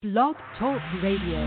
Blog 0.00 0.36
Talk 0.60 0.80
Radio. 1.02 1.42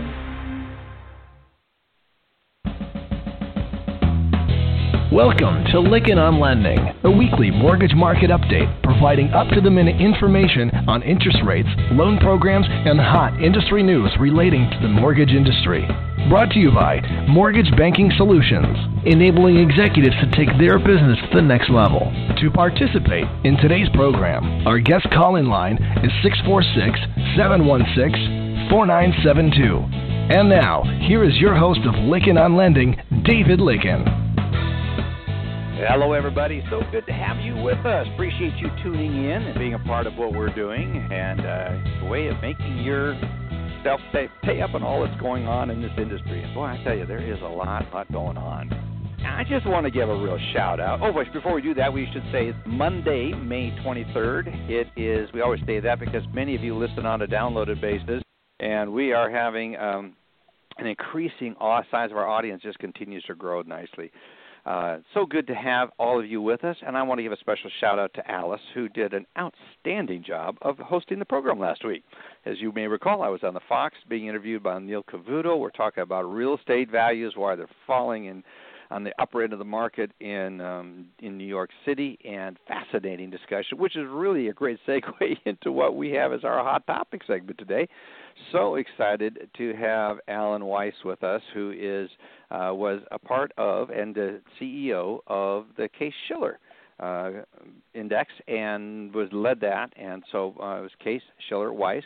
Welcome 5.10 5.64
to 5.72 5.80
Lykken 5.80 6.18
on 6.18 6.38
Lending, 6.38 6.78
a 7.02 7.10
weekly 7.10 7.50
mortgage 7.50 7.94
market 7.94 8.28
update 8.28 8.68
providing 8.82 9.30
up 9.30 9.48
to 9.54 9.62
the 9.62 9.70
minute 9.70 9.98
information 9.98 10.70
on 10.86 11.02
interest 11.02 11.38
rates, 11.46 11.68
loan 11.92 12.18
programs, 12.18 12.66
and 12.68 13.00
hot 13.00 13.40
industry 13.42 13.82
news 13.82 14.10
relating 14.20 14.68
to 14.68 14.78
the 14.82 14.88
mortgage 14.88 15.30
industry. 15.30 15.88
Brought 16.28 16.50
to 16.50 16.58
you 16.58 16.72
by 16.72 17.00
Mortgage 17.28 17.74
Banking 17.78 18.12
Solutions, 18.18 18.76
enabling 19.06 19.56
executives 19.56 20.16
to 20.20 20.30
take 20.36 20.52
their 20.60 20.78
business 20.78 21.16
to 21.32 21.40
the 21.40 21.42
next 21.42 21.70
level. 21.70 22.12
To 22.36 22.50
participate 22.50 23.24
in 23.44 23.56
today's 23.56 23.88
program, 23.94 24.66
our 24.66 24.78
guest 24.78 25.08
call 25.10 25.36
in 25.36 25.48
line 25.48 25.80
is 26.04 26.12
646 26.20 27.00
716 27.36 28.41
4972. 28.70 30.02
And 30.34 30.48
now, 30.48 30.82
here 31.06 31.24
is 31.24 31.36
your 31.36 31.54
host 31.54 31.80
of 31.80 31.94
Lykken 31.94 32.38
on 32.38 32.56
Lending, 32.56 32.96
David 33.24 33.58
Lykken. 33.58 34.22
Hello, 35.88 36.12
everybody. 36.12 36.62
So 36.70 36.82
good 36.92 37.04
to 37.06 37.12
have 37.12 37.38
you 37.38 37.56
with 37.62 37.84
us. 37.84 38.06
Appreciate 38.14 38.54
you 38.56 38.68
tuning 38.82 39.24
in 39.24 39.42
and 39.42 39.58
being 39.58 39.74
a 39.74 39.80
part 39.80 40.06
of 40.06 40.14
what 40.14 40.32
we're 40.32 40.54
doing 40.54 41.08
and 41.12 41.40
uh, 41.40 42.06
a 42.06 42.08
way 42.08 42.28
of 42.28 42.40
making 42.40 42.78
yourself 42.78 44.00
pay, 44.12 44.28
pay 44.42 44.60
up 44.62 44.74
on 44.74 44.82
all 44.82 45.04
that's 45.04 45.20
going 45.20 45.46
on 45.48 45.70
in 45.70 45.82
this 45.82 45.92
industry. 45.98 46.42
And 46.42 46.54
boy, 46.54 46.66
I 46.66 46.80
tell 46.84 46.96
you, 46.96 47.04
there 47.04 47.22
is 47.22 47.40
a 47.42 47.48
lot, 47.48 47.92
lot 47.92 48.10
going 48.12 48.36
on. 48.36 48.70
I 49.24 49.44
just 49.44 49.66
want 49.66 49.84
to 49.86 49.90
give 49.90 50.08
a 50.08 50.16
real 50.16 50.38
shout 50.52 50.78
out. 50.78 51.00
Oh, 51.02 51.12
before 51.32 51.54
we 51.54 51.62
do 51.62 51.74
that, 51.74 51.92
we 51.92 52.08
should 52.12 52.24
say 52.32 52.46
it's 52.48 52.58
Monday, 52.66 53.32
May 53.32 53.70
23rd. 53.84 54.70
It 54.70 54.88
is, 54.96 55.32
we 55.32 55.40
always 55.40 55.60
say 55.66 55.80
that 55.80 56.00
because 56.00 56.22
many 56.32 56.54
of 56.54 56.62
you 56.62 56.76
listen 56.76 57.06
on 57.06 57.22
a 57.22 57.26
downloaded 57.26 57.80
basis, 57.80 58.21
and 58.62 58.92
we 58.92 59.12
are 59.12 59.28
having 59.28 59.76
um, 59.76 60.14
an 60.78 60.86
increasing 60.86 61.54
size 61.58 62.10
of 62.10 62.16
our 62.16 62.28
audience 62.28 62.62
just 62.62 62.78
continues 62.78 63.24
to 63.24 63.34
grow 63.34 63.60
nicely. 63.62 64.10
Uh, 64.64 64.98
so 65.12 65.26
good 65.26 65.48
to 65.48 65.54
have 65.54 65.90
all 65.98 66.20
of 66.20 66.24
you 66.24 66.40
with 66.40 66.62
us, 66.62 66.76
and 66.86 66.96
I 66.96 67.02
want 67.02 67.18
to 67.18 67.24
give 67.24 67.32
a 67.32 67.38
special 67.38 67.68
shout 67.80 67.98
out 67.98 68.14
to 68.14 68.30
Alice, 68.30 68.60
who 68.72 68.88
did 68.88 69.12
an 69.12 69.26
outstanding 69.36 70.22
job 70.22 70.56
of 70.62 70.78
hosting 70.78 71.18
the 71.18 71.24
program 71.24 71.58
last 71.58 71.84
week. 71.84 72.04
As 72.46 72.60
you 72.60 72.70
may 72.70 72.86
recall, 72.86 73.22
I 73.22 73.28
was 73.28 73.42
on 73.42 73.54
the 73.54 73.60
Fox 73.68 73.96
being 74.08 74.28
interviewed 74.28 74.62
by 74.62 74.78
Neil 74.78 75.02
Cavuto. 75.02 75.58
We're 75.58 75.70
talking 75.70 76.04
about 76.04 76.32
real 76.32 76.56
estate 76.56 76.88
values, 76.88 77.34
why 77.34 77.56
they're 77.56 77.66
falling 77.88 78.26
in 78.26 78.44
on 78.92 79.04
the 79.04 79.12
upper 79.18 79.42
end 79.42 79.52
of 79.52 79.58
the 79.58 79.64
market 79.64 80.12
in 80.20 80.60
um, 80.60 81.06
in 81.20 81.38
New 81.38 81.46
York 81.46 81.70
City, 81.86 82.18
and 82.24 82.58
fascinating 82.68 83.30
discussion, 83.30 83.78
which 83.78 83.96
is 83.96 84.04
really 84.08 84.48
a 84.48 84.52
great 84.52 84.78
segue 84.86 85.36
into 85.46 85.72
what 85.72 85.96
we 85.96 86.10
have 86.10 86.32
as 86.32 86.44
our 86.44 86.62
hot 86.62 86.86
topic 86.86 87.22
segment 87.26 87.58
today. 87.58 87.88
So 88.52 88.76
excited 88.76 89.48
to 89.56 89.74
have 89.74 90.18
Allan 90.28 90.64
Weiss 90.66 90.94
with 91.04 91.24
us, 91.24 91.42
who 91.54 91.72
is 91.76 92.10
uh, 92.50 92.72
was 92.74 93.00
a 93.10 93.18
part 93.18 93.52
of 93.56 93.90
and 93.90 94.14
the 94.14 94.40
CEO 94.60 95.20
of 95.26 95.66
the 95.76 95.88
Case 95.88 96.14
Shiller. 96.28 96.58
Uh, 97.00 97.42
index 97.94 98.30
and 98.46 99.12
was 99.12 99.28
led 99.32 99.58
that, 99.60 99.92
and 99.96 100.22
so 100.30 100.54
uh, 100.62 100.78
it 100.78 100.82
was 100.82 100.90
Case 101.02 101.22
Shiller 101.48 101.72
Weiss, 101.72 102.04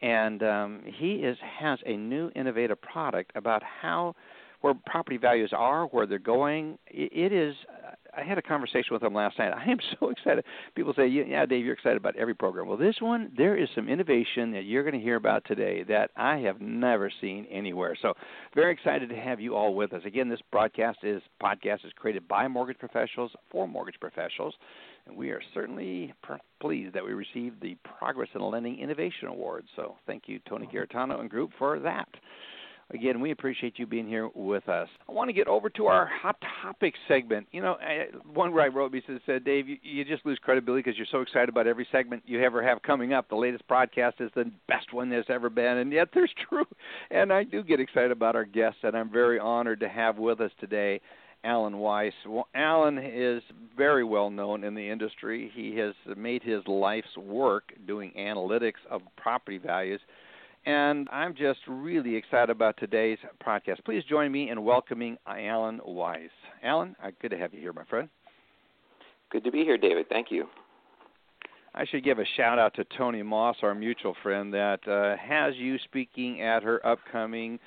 and 0.00 0.42
um, 0.42 0.82
he 0.84 1.16
is 1.16 1.36
has 1.60 1.78
a 1.86 1.96
new 1.96 2.30
innovative 2.34 2.80
product 2.80 3.30
about 3.36 3.62
how 3.62 4.16
where 4.62 4.74
property 4.86 5.18
values 5.18 5.52
are, 5.54 5.86
where 5.86 6.06
they're 6.06 6.18
going. 6.18 6.78
It 6.86 7.32
is. 7.32 7.54
I 8.16 8.22
had 8.22 8.36
a 8.36 8.42
conversation 8.42 8.88
with 8.92 9.00
them 9.02 9.14
last 9.14 9.38
night. 9.38 9.52
I 9.56 9.70
am 9.70 9.78
so 9.98 10.10
excited. 10.10 10.44
People 10.74 10.94
say, 10.96 11.06
"Yeah, 11.06 11.44
Dave, 11.44 11.64
you're 11.64 11.74
excited 11.74 11.98
about 11.98 12.16
every 12.16 12.34
program." 12.34 12.66
Well, 12.66 12.76
this 12.76 12.96
one, 13.00 13.32
there 13.36 13.56
is 13.56 13.68
some 13.74 13.88
innovation 13.88 14.52
that 14.52 14.64
you're 14.64 14.82
going 14.82 14.98
to 14.98 15.04
hear 15.04 15.16
about 15.16 15.44
today 15.46 15.82
that 15.84 16.10
I 16.16 16.38
have 16.38 16.60
never 16.60 17.10
seen 17.20 17.46
anywhere. 17.50 17.96
So, 18.00 18.14
very 18.54 18.72
excited 18.72 19.08
to 19.10 19.16
have 19.16 19.40
you 19.40 19.54
all 19.54 19.74
with 19.74 19.92
us. 19.92 20.02
Again, 20.04 20.28
this 20.28 20.40
broadcast 20.50 20.98
is 21.02 21.22
podcast 21.42 21.84
is 21.84 21.92
created 21.96 22.26
by 22.28 22.48
mortgage 22.48 22.78
professionals 22.78 23.32
for 23.50 23.66
mortgage 23.66 23.98
professionals, 24.00 24.54
and 25.06 25.16
we 25.16 25.30
are 25.30 25.42
certainly 25.52 26.14
pleased 26.60 26.94
that 26.94 27.04
we 27.04 27.12
received 27.12 27.60
the 27.60 27.76
Progress 27.98 28.28
in 28.34 28.42
Lending 28.42 28.78
Innovation 28.78 29.28
Award. 29.28 29.64
So, 29.74 29.96
thank 30.06 30.24
you, 30.26 30.38
Tony 30.48 30.68
Garritano 30.72 31.20
and 31.20 31.28
group, 31.28 31.50
for 31.58 31.80
that. 31.80 32.08
Again, 32.92 33.20
we 33.20 33.30
appreciate 33.30 33.78
you 33.78 33.86
being 33.86 34.06
here 34.06 34.28
with 34.34 34.68
us. 34.68 34.88
I 35.08 35.12
want 35.12 35.28
to 35.28 35.32
get 35.32 35.48
over 35.48 35.70
to 35.70 35.86
our 35.86 36.06
hot 36.06 36.36
topic 36.62 36.94
segment. 37.08 37.46
You 37.50 37.62
know, 37.62 37.76
one 38.34 38.54
guy 38.54 38.66
wrote 38.68 38.92
me 38.92 39.02
said, 39.24 39.44
"Dave, 39.44 39.68
you, 39.68 39.78
you 39.82 40.04
just 40.04 40.26
lose 40.26 40.38
credibility 40.38 40.82
because 40.82 40.98
you're 40.98 41.06
so 41.10 41.20
excited 41.20 41.48
about 41.48 41.66
every 41.66 41.86
segment 41.90 42.22
you 42.26 42.42
ever 42.42 42.62
have 42.62 42.82
coming 42.82 43.12
up. 43.14 43.28
The 43.28 43.36
latest 43.36 43.66
broadcast 43.66 44.20
is 44.20 44.30
the 44.34 44.50
best 44.68 44.92
one 44.92 45.08
there's 45.08 45.26
ever 45.28 45.48
been, 45.48 45.78
and 45.78 45.92
yet 45.92 46.08
there's 46.12 46.32
true. 46.48 46.66
And 47.10 47.32
I 47.32 47.44
do 47.44 47.62
get 47.62 47.80
excited 47.80 48.10
about 48.10 48.36
our 48.36 48.44
guests, 48.44 48.80
and 48.82 48.96
I'm 48.96 49.10
very 49.10 49.38
honored 49.38 49.80
to 49.80 49.88
have 49.88 50.18
with 50.18 50.40
us 50.40 50.50
today." 50.60 51.00
Allan 51.44 51.78
Weiss. 51.78 52.12
Well, 52.24 52.46
Allan 52.54 52.98
is 52.98 53.42
very 53.76 54.04
well 54.04 54.30
known 54.30 54.62
in 54.62 54.76
the 54.76 54.88
industry. 54.88 55.50
He 55.52 55.76
has 55.76 55.92
made 56.16 56.40
his 56.40 56.64
life's 56.68 57.16
work 57.16 57.72
doing 57.84 58.12
analytics 58.16 58.74
of 58.88 59.02
property 59.16 59.58
values 59.58 60.00
and 60.64 61.08
I'm 61.10 61.34
just 61.34 61.60
really 61.66 62.14
excited 62.14 62.50
about 62.50 62.76
today's 62.78 63.18
podcast. 63.44 63.84
Please 63.84 64.04
join 64.08 64.30
me 64.30 64.50
in 64.50 64.64
welcoming 64.64 65.16
Allan 65.26 65.80
Weiss. 65.84 66.30
Allan, 66.62 66.94
uh, 67.02 67.10
good 67.20 67.30
to 67.30 67.38
have 67.38 67.52
you 67.52 67.60
here, 67.60 67.72
my 67.72 67.84
friend. 67.84 68.08
Good 69.30 69.44
to 69.44 69.50
be 69.50 69.64
here, 69.64 69.78
David. 69.78 70.06
Thank 70.08 70.30
you. 70.30 70.46
I 71.74 71.86
should 71.86 72.04
give 72.04 72.18
a 72.18 72.24
shout 72.36 72.58
out 72.58 72.74
to 72.74 72.84
Tony 72.96 73.22
Moss, 73.22 73.56
our 73.62 73.74
mutual 73.74 74.14
friend, 74.22 74.52
that 74.52 74.86
uh, 74.86 75.16
has 75.16 75.54
you 75.56 75.78
speaking 75.84 76.42
at 76.42 76.62
her 76.62 76.84
upcoming 76.86 77.58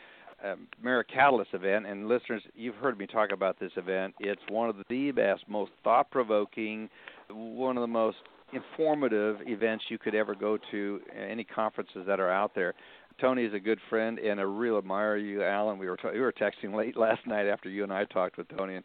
um, 0.43 0.67
Catalyst 1.11 1.53
event. 1.53 1.87
And 1.87 2.07
listeners, 2.07 2.43
you've 2.53 2.75
heard 2.75 2.99
me 2.99 3.07
talk 3.07 3.31
about 3.31 3.59
this 3.59 3.71
event. 3.77 4.13
It's 4.19 4.41
one 4.49 4.69
of 4.69 4.75
the 4.89 5.11
best, 5.11 5.43
most 5.47 5.71
thought 5.83 6.11
provoking, 6.11 6.89
one 7.29 7.77
of 7.77 7.81
the 7.81 7.87
most 7.87 8.17
informative 8.53 9.37
events 9.47 9.85
you 9.89 9.97
could 9.97 10.15
ever 10.15 10.35
go 10.35 10.57
to, 10.71 11.01
any 11.15 11.43
conferences 11.43 12.05
that 12.07 12.19
are 12.19 12.31
out 12.31 12.53
there. 12.55 12.73
Tony 13.19 13.45
is 13.45 13.53
a 13.53 13.59
good 13.59 13.79
friend 13.89 14.19
and 14.19 14.39
a 14.39 14.45
real 14.45 14.77
admirer 14.77 15.17
you, 15.17 15.41
Allan. 15.41 15.77
We 15.77 15.87
were 15.87 15.95
t- 15.95 16.09
we 16.13 16.19
were 16.19 16.33
texting 16.33 16.75
late 16.77 16.97
last 16.97 17.25
night 17.25 17.47
after 17.47 17.69
you 17.69 17.83
and 17.83 17.93
I 17.93 18.05
talked 18.05 18.37
with 18.37 18.47
Tony, 18.49 18.75
and 18.75 18.83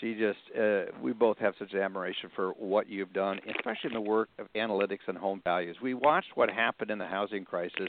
she 0.00 0.14
just 0.14 0.38
uh, 0.58 0.84
we 1.02 1.12
both 1.12 1.38
have 1.38 1.54
such 1.58 1.74
admiration 1.74 2.30
for 2.34 2.50
what 2.52 2.88
you've 2.88 3.12
done, 3.12 3.40
especially 3.48 3.88
in 3.88 3.94
the 3.94 4.00
work 4.00 4.28
of 4.38 4.46
analytics 4.54 5.08
and 5.08 5.18
home 5.18 5.40
values. 5.44 5.76
We 5.82 5.94
watched 5.94 6.28
what 6.36 6.48
happened 6.48 6.90
in 6.90 6.98
the 6.98 7.06
housing 7.06 7.44
crisis 7.44 7.88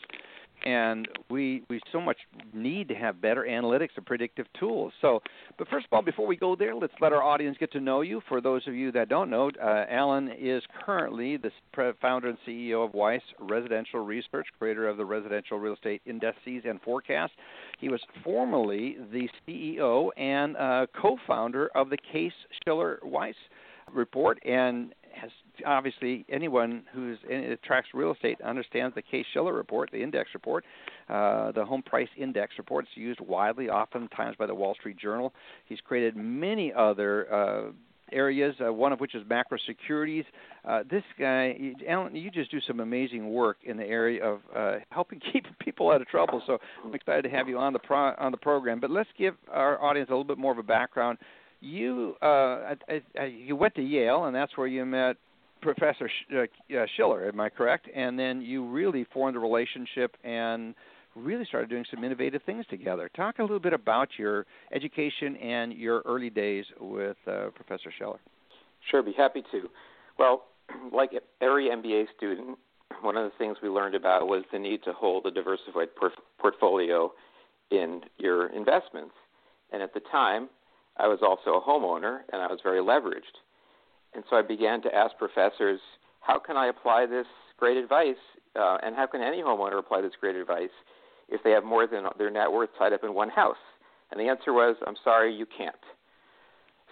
and 0.66 1.08
we 1.30 1.64
we 1.70 1.80
so 1.92 2.00
much 2.00 2.18
need 2.54 2.88
to 2.88 2.96
have 2.96 3.22
better 3.22 3.46
analytics 3.50 3.90
and 3.96 4.06
predictive 4.06 4.46
tools. 4.60 4.94
So, 5.02 5.22
but 5.58 5.68
first 5.68 5.86
of 5.86 5.94
all, 5.94 6.02
before 6.02 6.28
we 6.28 6.36
go 6.36 6.56
there, 6.56 6.76
let's 6.76 6.94
let 7.02 7.14
our 7.14 7.24
audience 7.24 7.58
get 7.60 7.72
to 7.74 7.80
know 7.80 8.02
you. 8.02 8.22
For 8.30 8.42
those 8.42 8.68
of 8.68 8.74
you 8.74 8.92
that 8.94 9.10
don't 9.10 9.30
know, 9.30 9.52
uh, 9.62 9.86
Allan 9.90 10.30
is 10.40 10.64
currently 10.86 11.38
the 11.38 11.52
founder 12.02 12.30
and 12.30 12.38
CEO 12.48 12.86
of 12.86 12.94
Weiss 12.94 13.22
Residential 13.40 14.00
Research, 14.06 14.48
creator 14.58 14.88
of 14.88 14.98
the 14.98 15.06
Residential 15.06 15.60
Real 15.60 15.74
Estate 15.74 16.02
Indices 16.06 16.64
and 16.66 16.82
Forecast. 16.82 17.34
He 17.80 17.90
was 17.90 18.02
formerly 18.24 18.98
the 19.12 19.28
CEO 19.48 20.10
and 20.18 20.56
uh, 20.58 20.88
co-founder 21.00 21.70
of 21.76 21.90
the 21.90 21.98
Case 22.12 22.34
Shiller 22.66 23.00
Weiss 23.04 23.36
report 23.92 24.40
and 24.46 24.94
obviously 25.66 26.26
anyone 26.30 26.84
who's 26.94 27.18
in, 27.30 27.58
tracks 27.64 27.90
real 27.94 28.14
estate 28.14 28.40
understands 28.42 28.96
the 28.96 29.02
Case 29.02 29.26
Shiller 29.34 29.54
report, 29.54 29.90
the 29.92 30.02
index 30.02 30.30
report, 30.34 30.66
uh, 31.10 31.52
the 31.52 31.66
home 31.66 31.82
price 31.82 32.10
index 32.18 32.54
report. 32.58 32.86
It's 32.86 32.98
used 32.98 33.20
widely, 33.20 33.70
oftentimes 33.70 34.36
by 34.38 34.46
the 34.46 34.56
Wall 34.56 34.76
Street 34.76 34.98
Journal. 34.98 35.34
He's 35.66 35.80
created 35.82 36.16
many 36.16 36.72
other. 36.74 37.34
Uh, 37.34 37.72
areas, 38.12 38.54
uh, 38.64 38.72
one 38.72 38.94
of 38.94 39.00
which 39.00 39.16
is 39.16 39.24
macro 39.28 39.58
securities. 39.66 40.26
Uh, 40.66 40.84
this 40.88 41.02
guy, 41.18 41.58
Allan, 41.88 42.16
you 42.16 42.30
just 42.30 42.52
do 42.52 42.62
some 42.62 42.80
amazing 42.80 43.34
work 43.34 43.58
in 43.64 43.76
the 43.76 43.86
area 43.86 44.24
of 44.24 44.40
uh, 44.56 44.76
helping 44.92 45.20
keep 45.34 45.46
people 45.58 45.90
out 45.90 46.00
of 46.00 46.08
trouble. 46.08 46.40
So 46.46 46.60
I'm 46.86 46.94
excited 46.94 47.24
to 47.24 47.30
have 47.30 47.50
you 47.50 47.58
on 47.58 47.74
the 47.74 47.80
pro- 47.80 48.14
on 48.20 48.32
the 48.32 48.38
program. 48.38 48.80
But 48.80 48.92
let's 48.92 49.10
give 49.18 49.34
our 49.52 49.82
audience 49.82 50.10
a 50.10 50.14
little 50.14 50.26
bit 50.26 50.38
more 50.38 50.52
of 50.52 50.60
a 50.60 50.64
background 50.64 51.18
you 51.64 52.16
uh, 52.22 52.76
you 53.26 53.56
went 53.56 53.74
to 53.76 53.82
Yale, 53.82 54.26
and 54.26 54.36
that's 54.36 54.58
where 54.58 54.68
you 54.68 54.86
met 54.86 55.16
Professor 55.64 56.10
uh, 56.36 56.42
uh, 56.42 56.86
Shiller. 56.96 57.28
Am 57.28 57.40
I 57.40 57.50
correct? 57.50 57.88
And 57.96 58.20
then 58.20 58.42
you 58.42 58.66
really 58.66 59.06
formed 59.14 59.36
a 59.36 59.40
relationship 59.40 60.16
and 60.24 60.76
really 61.16 61.46
started 61.46 61.70
doing 61.70 61.86
some 61.94 62.04
innovative 62.04 62.42
things 62.46 62.66
together. 62.70 63.10
Talk 63.16 63.40
a 63.40 63.42
little 63.42 63.60
bit 63.60 63.74
about 63.74 64.10
your 64.18 64.46
education 64.74 65.36
and 65.38 65.74
your 65.74 66.02
early 66.06 66.30
days 66.30 66.66
with 66.80 67.18
uh, 67.28 67.50
Professor 67.56 67.92
Shiller. 67.98 68.20
Sure, 68.90 69.02
be 69.02 69.14
happy 69.14 69.44
to. 69.52 69.70
Well, 70.20 70.46
like 70.94 71.12
every 71.42 71.70
MBA 71.70 72.06
student, 72.18 72.58
one 73.02 73.18
of 73.18 73.24
the 73.24 73.38
things 73.38 73.58
we 73.62 73.70
learned 73.70 73.96
about 73.96 74.28
was 74.28 74.44
the 74.52 74.60
need 74.60 74.84
to 74.84 74.94
hold 74.94 75.26
a 75.26 75.32
diversified 75.32 75.96
por- 75.96 76.12
portfolio 76.40 77.12
in 77.72 78.02
your 78.18 78.48
investments. 78.48 79.14
And 79.72 79.82
at 79.82 79.94
the 79.94 80.02
time, 80.12 80.50
I 80.98 81.08
was 81.08 81.20
also 81.22 81.58
a 81.58 81.62
homeowner 81.62 82.20
and 82.32 82.42
I 82.42 82.48
was 82.48 82.60
very 82.64 82.80
leveraged. 82.80 83.42
And 84.16 84.24
so 84.30 84.36
I 84.36 84.42
began 84.42 84.82
to 84.84 84.94
ask 84.94 85.18
professors, 85.18 85.80
how 86.22 86.40
can 86.40 86.58
I 86.58 86.68
apply 86.68 87.06
this 87.06 87.28
great 87.58 87.78
advice? 87.78 88.16
Uh, 88.56 88.78
and 88.84 88.96
how 88.96 89.08
can 89.08 89.22
any 89.22 89.42
homeowner 89.42 89.80
apply 89.80 90.02
this 90.02 90.14
great 90.20 90.36
advice 90.36 90.70
if 91.30 91.42
they 91.44 91.52
have 91.52 91.64
more 91.64 91.88
than 91.88 92.04
their 92.18 92.30
net 92.30 92.52
worth 92.52 92.70
tied 92.78 92.94
up 92.94 93.04
in 93.04 93.14
one 93.14 93.30
house? 93.30 93.58
And 94.12 94.20
the 94.20 94.30
answer 94.30 94.54
was, 94.54 94.76
I'm 94.86 94.96
sorry, 95.04 95.34
you 95.34 95.46
can't. 95.46 95.76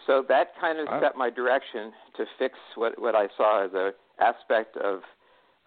So 0.08 0.26
that 0.30 0.54
kind 0.60 0.80
of 0.80 0.88
set 1.02 1.16
my 1.16 1.30
direction 1.30 1.92
to 2.18 2.26
fix 2.40 2.56
what, 2.76 3.00
what 3.00 3.14
I 3.14 3.28
saw 3.38 3.64
as 3.66 3.74
a 3.74 3.92
aspect 4.20 4.76
of 4.78 5.02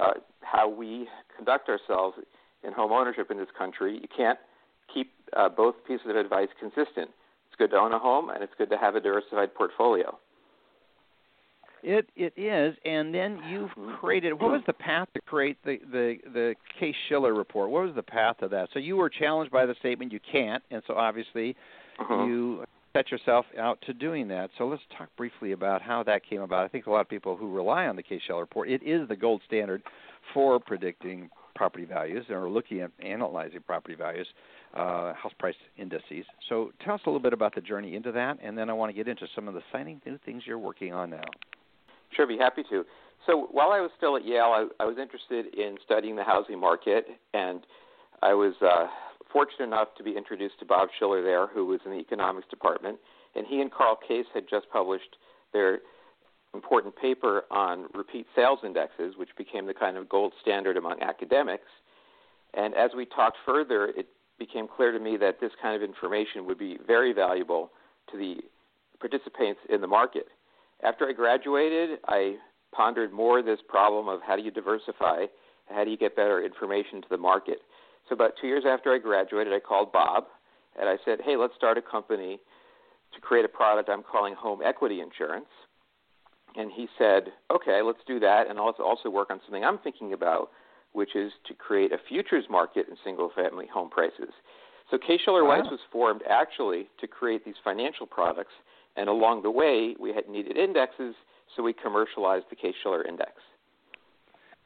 uh, 0.00 0.14
how 0.40 0.68
we 0.68 1.08
conduct 1.36 1.68
ourselves 1.68 2.16
in 2.64 2.72
home 2.72 2.92
ownership 2.92 3.30
in 3.30 3.36
this 3.36 3.48
country. 3.56 3.94
You 4.00 4.08
can't 4.14 4.38
keep 4.92 5.12
uh, 5.36 5.48
both 5.48 5.76
pieces 5.86 6.06
of 6.08 6.16
advice 6.16 6.48
consistent. 6.58 7.10
It's 7.46 7.56
good 7.58 7.70
to 7.70 7.76
own 7.76 7.92
a 7.92 7.98
home, 7.98 8.30
and 8.30 8.42
it's 8.42 8.52
good 8.58 8.70
to 8.70 8.76
have 8.76 8.96
a 8.96 9.00
diversified 9.00 9.54
portfolio. 9.54 10.18
It 11.86 12.08
it 12.16 12.32
is, 12.38 12.74
and 12.86 13.14
then 13.14 13.38
you've 13.50 13.70
created. 14.00 14.32
What 14.32 14.52
was 14.52 14.62
the 14.66 14.72
path 14.72 15.06
to 15.12 15.20
create 15.20 15.58
the 15.64 15.78
the 15.92 16.16
the 16.32 16.54
Case 16.80 16.94
Shiller 17.08 17.34
report? 17.34 17.68
What 17.68 17.84
was 17.84 17.94
the 17.94 18.02
path 18.02 18.36
of 18.40 18.50
that? 18.52 18.70
So 18.72 18.78
you 18.78 18.96
were 18.96 19.10
challenged 19.10 19.52
by 19.52 19.66
the 19.66 19.74
statement 19.80 20.10
you 20.10 20.20
can't, 20.32 20.62
and 20.70 20.82
so 20.86 20.94
obviously 20.94 21.54
uh-huh. 21.98 22.24
you 22.24 22.64
set 22.94 23.10
yourself 23.10 23.44
out 23.58 23.78
to 23.86 23.92
doing 23.92 24.28
that. 24.28 24.48
So 24.56 24.66
let's 24.66 24.82
talk 24.96 25.10
briefly 25.18 25.52
about 25.52 25.82
how 25.82 26.02
that 26.04 26.22
came 26.28 26.40
about. 26.40 26.64
I 26.64 26.68
think 26.68 26.86
a 26.86 26.90
lot 26.90 27.02
of 27.02 27.08
people 27.08 27.36
who 27.36 27.54
rely 27.54 27.86
on 27.86 27.96
the 27.96 28.02
Case 28.02 28.22
Shiller 28.26 28.40
report, 28.40 28.70
it 28.70 28.82
is 28.82 29.06
the 29.08 29.16
gold 29.16 29.42
standard 29.46 29.82
for 30.32 30.58
predicting 30.58 31.28
property 31.54 31.84
values 31.84 32.24
or 32.30 32.48
looking 32.48 32.80
at 32.80 32.90
analyzing 33.00 33.60
property 33.66 33.94
values, 33.94 34.26
uh, 34.72 35.12
house 35.12 35.32
price 35.38 35.54
indices. 35.76 36.24
So 36.48 36.72
tell 36.82 36.94
us 36.94 37.00
a 37.04 37.10
little 37.10 37.20
bit 37.20 37.34
about 37.34 37.54
the 37.54 37.60
journey 37.60 37.94
into 37.94 38.10
that, 38.12 38.38
and 38.42 38.56
then 38.56 38.70
I 38.70 38.72
want 38.72 38.90
to 38.90 38.94
get 38.94 39.06
into 39.06 39.26
some 39.34 39.48
of 39.48 39.54
the 39.54 39.60
exciting 39.60 40.00
new 40.06 40.18
things 40.24 40.44
you're 40.46 40.58
working 40.58 40.94
on 40.94 41.10
now. 41.10 41.24
Sure, 42.14 42.26
be 42.26 42.38
happy 42.38 42.62
to. 42.70 42.84
So 43.26 43.48
while 43.50 43.70
I 43.72 43.80
was 43.80 43.90
still 43.96 44.16
at 44.16 44.24
Yale, 44.24 44.68
I, 44.78 44.82
I 44.82 44.86
was 44.86 44.96
interested 44.98 45.54
in 45.54 45.76
studying 45.84 46.16
the 46.16 46.24
housing 46.24 46.60
market, 46.60 47.06
and 47.32 47.60
I 48.22 48.34
was 48.34 48.54
uh, 48.60 48.86
fortunate 49.32 49.64
enough 49.64 49.88
to 49.96 50.04
be 50.04 50.16
introduced 50.16 50.58
to 50.60 50.66
Bob 50.66 50.88
Shiller 50.98 51.22
there, 51.22 51.46
who 51.46 51.66
was 51.66 51.80
in 51.84 51.90
the 51.90 51.98
economics 51.98 52.46
department, 52.48 52.98
and 53.34 53.46
he 53.46 53.60
and 53.60 53.72
Carl 53.72 53.96
Case 53.96 54.26
had 54.32 54.44
just 54.48 54.66
published 54.70 55.16
their 55.52 55.80
important 56.52 56.94
paper 56.96 57.44
on 57.50 57.86
repeat 57.94 58.26
sales 58.36 58.60
indexes, 58.64 59.14
which 59.16 59.30
became 59.36 59.66
the 59.66 59.74
kind 59.74 59.96
of 59.96 60.08
gold 60.08 60.32
standard 60.40 60.76
among 60.76 61.02
academics. 61.02 61.66
And 62.52 62.74
as 62.74 62.90
we 62.96 63.06
talked 63.06 63.38
further, 63.44 63.86
it 63.96 64.06
became 64.38 64.68
clear 64.68 64.92
to 64.92 65.00
me 65.00 65.16
that 65.16 65.40
this 65.40 65.50
kind 65.60 65.74
of 65.74 65.82
information 65.82 66.46
would 66.46 66.58
be 66.58 66.78
very 66.86 67.12
valuable 67.12 67.70
to 68.12 68.18
the 68.18 68.36
participants 69.00 69.60
in 69.68 69.80
the 69.80 69.86
market. 69.86 70.26
After 70.82 71.08
I 71.08 71.12
graduated, 71.12 72.00
I 72.06 72.36
pondered 72.72 73.12
more 73.12 73.42
this 73.42 73.60
problem 73.68 74.08
of 74.08 74.20
how 74.22 74.36
do 74.36 74.42
you 74.42 74.50
diversify, 74.50 75.26
how 75.68 75.84
do 75.84 75.90
you 75.90 75.96
get 75.96 76.16
better 76.16 76.42
information 76.42 77.00
to 77.02 77.08
the 77.08 77.16
market. 77.16 77.58
So 78.08 78.14
about 78.14 78.32
two 78.40 78.48
years 78.48 78.64
after 78.66 78.92
I 78.92 78.98
graduated, 78.98 79.52
I 79.52 79.60
called 79.60 79.92
Bob 79.92 80.24
and 80.78 80.88
I 80.88 80.98
said, 81.04 81.20
"Hey, 81.22 81.36
let's 81.36 81.54
start 81.54 81.78
a 81.78 81.82
company 81.82 82.40
to 83.12 83.20
create 83.20 83.44
a 83.44 83.48
product 83.48 83.88
I'm 83.88 84.02
calling 84.02 84.34
home 84.34 84.60
equity 84.62 85.00
insurance." 85.00 85.48
And 86.56 86.70
he 86.70 86.88
said, 86.98 87.32
"Okay, 87.50 87.80
let's 87.80 88.02
do 88.04 88.20
that, 88.20 88.48
and 88.48 88.58
let's 88.58 88.80
also 88.80 89.08
work 89.08 89.30
on 89.30 89.40
something 89.42 89.64
I'm 89.64 89.78
thinking 89.78 90.12
about, 90.12 90.50
which 90.92 91.16
is 91.16 91.32
to 91.44 91.54
create 91.54 91.92
a 91.92 91.98
futures 91.98 92.48
market 92.48 92.88
in 92.88 92.96
single-family 92.96 93.66
home 93.68 93.88
prices." 93.88 94.34
So 94.90 94.98
Case 94.98 95.20
Shiller 95.24 95.44
Weiss 95.44 95.66
was 95.70 95.80
formed 95.90 96.22
actually 96.28 96.88
to 97.00 97.06
create 97.06 97.44
these 97.44 97.54
financial 97.64 98.06
products 98.06 98.52
and 98.96 99.08
along 99.08 99.42
the 99.42 99.50
way, 99.50 99.96
we 99.98 100.12
had 100.12 100.28
needed 100.28 100.56
indexes, 100.56 101.14
so 101.54 101.62
we 101.62 101.72
commercialized 101.72 102.46
the 102.50 102.56
Case 102.56 102.74
Shiller 102.82 103.04
Index. 103.06 103.32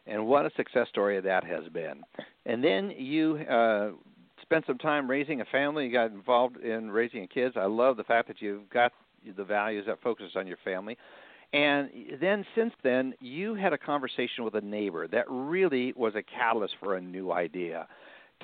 And 0.07 0.27
what 0.27 0.47
a 0.47 0.51
success 0.57 0.89
story 0.89 1.21
that 1.21 1.45
has 1.45 1.69
been. 1.73 2.03
And 2.47 2.63
then 2.65 2.91
you 2.97 3.37
uh, 3.51 3.91
spent 4.43 4.67
some 4.67 4.79
time 4.79 5.09
raising 5.09 5.41
a 5.41 5.45
family. 5.47 5.87
You 5.87 5.93
got 5.93 6.11
involved 6.11 6.59
in 6.59 6.91
raising 6.91 7.27
kids. 7.29 7.57
I 7.57 7.67
love 7.67 7.97
the 7.97 8.05
fact 8.05 8.29
that 8.29 8.41
you've 8.41 8.69
got 8.71 8.93
the 9.37 9.45
values 9.45 9.85
that 9.87 10.01
focus 10.03 10.33
on 10.37 10.47
your 10.47 10.57
family. 10.65 10.97
And 11.53 11.91
then, 12.21 12.45
since 12.55 12.75
then, 12.83 13.15
you 13.21 13.55
had 13.55 13.73
a 13.73 13.79
conversation 13.79 14.45
with 14.45 14.55
a 14.55 14.61
neighbor 14.61 15.09
that 15.09 15.25
really 15.29 15.95
was 15.97 16.15
a 16.15 16.23
catalyst 16.23 16.75
for 16.79 16.97
a 16.97 17.01
new 17.01 17.33
idea. 17.33 17.89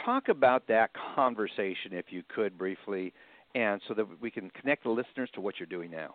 Talk 0.02 0.28
about 0.28 0.66
that 0.68 0.90
conversation, 1.14 1.92
if 1.92 2.06
you 2.10 2.22
could, 2.34 2.58
briefly, 2.58 3.12
and 3.54 3.80
so 3.86 3.94
that 3.94 4.06
we 4.20 4.30
can 4.30 4.50
connect 4.50 4.84
the 4.84 4.90
listeners 4.90 5.30
to 5.34 5.40
what 5.40 5.54
you're 5.58 5.66
doing 5.66 5.90
now. 5.90 6.14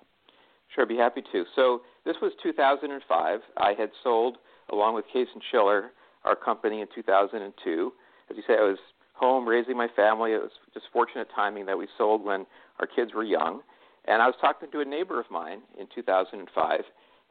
Sure, 0.73 0.83
I'd 0.83 0.89
be 0.89 0.97
happy 0.97 1.23
to. 1.31 1.45
So 1.55 1.81
this 2.05 2.15
was 2.21 2.31
2005. 2.43 3.39
I 3.57 3.73
had 3.77 3.89
sold, 4.03 4.37
along 4.71 4.95
with 4.95 5.05
Case 5.11 5.27
and 5.33 5.41
Shiller, 5.51 5.91
our 6.25 6.35
company 6.35 6.81
in 6.81 6.87
2002. 6.93 7.93
As 8.29 8.37
you 8.37 8.43
say, 8.45 8.53
I 8.53 8.63
was 8.63 8.77
home 9.13 9.47
raising 9.47 9.75
my 9.75 9.87
family. 9.95 10.33
It 10.33 10.41
was 10.41 10.51
just 10.73 10.85
fortunate 10.93 11.27
timing 11.35 11.65
that 11.65 11.77
we 11.77 11.87
sold 11.97 12.23
when 12.23 12.45
our 12.79 12.87
kids 12.87 13.13
were 13.13 13.23
young. 13.23 13.61
And 14.05 14.21
I 14.21 14.27
was 14.27 14.35
talking 14.39 14.69
to 14.71 14.79
a 14.81 14.85
neighbor 14.85 15.19
of 15.19 15.25
mine 15.29 15.61
in 15.79 15.87
2005, 15.93 16.81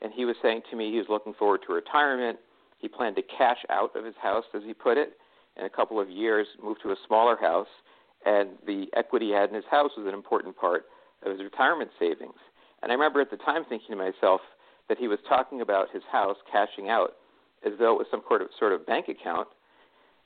and 0.03 0.13
he 0.13 0.25
was 0.25 0.37
saying 0.43 0.63
to 0.71 0.77
me 0.77 0.91
he 0.91 0.99
was 0.99 1.07
looking 1.09 1.35
forward 1.35 1.61
to 1.67 1.73
retirement. 1.73 2.39
He 2.79 2.89
planned 2.89 3.17
to 3.17 3.23
cash 3.23 3.59
out 3.71 3.95
of 3.97 4.05
his 4.05 4.15
house, 4.23 4.45
as 4.55 4.63
he 4.65 4.75
put 4.75 4.99
it, 4.99 5.19
in 5.59 5.65
a 5.65 5.71
couple 5.71 6.01
of 6.01 6.09
years, 6.09 6.47
move 6.63 6.77
to 6.83 6.91
a 6.91 6.97
smaller 7.07 7.37
house, 7.37 7.69
and 8.25 8.51
the 8.67 8.87
equity 8.97 9.27
he 9.27 9.33
had 9.33 9.49
in 9.49 9.55
his 9.55 9.65
house 9.71 9.91
was 9.97 10.07
an 10.07 10.15
important 10.15 10.57
part 10.57 10.85
of 11.25 11.33
his 11.33 11.43
retirement 11.43 11.91
savings. 11.99 12.39
And 12.83 12.93
I 12.93 12.95
remember 12.95 13.21
at 13.21 13.31
the 13.31 13.37
time 13.37 13.65
thinking 13.69 13.91
to 13.91 13.97
myself 13.97 14.41
that 14.89 14.99
he 14.99 15.09
was 15.09 15.19
talking 15.29 15.61
about 15.61 15.91
his 15.93 16.03
house 16.11 16.37
cashing 16.51 16.89
out 16.89 17.15
as 17.65 17.73
though 17.79 17.95
it 17.95 17.99
was 17.99 18.07
some 18.11 18.23
sort 18.29 18.43
of 18.43 18.49
sort 18.59 18.73
of 18.73 18.87
bank 18.87 19.09
account. 19.09 19.49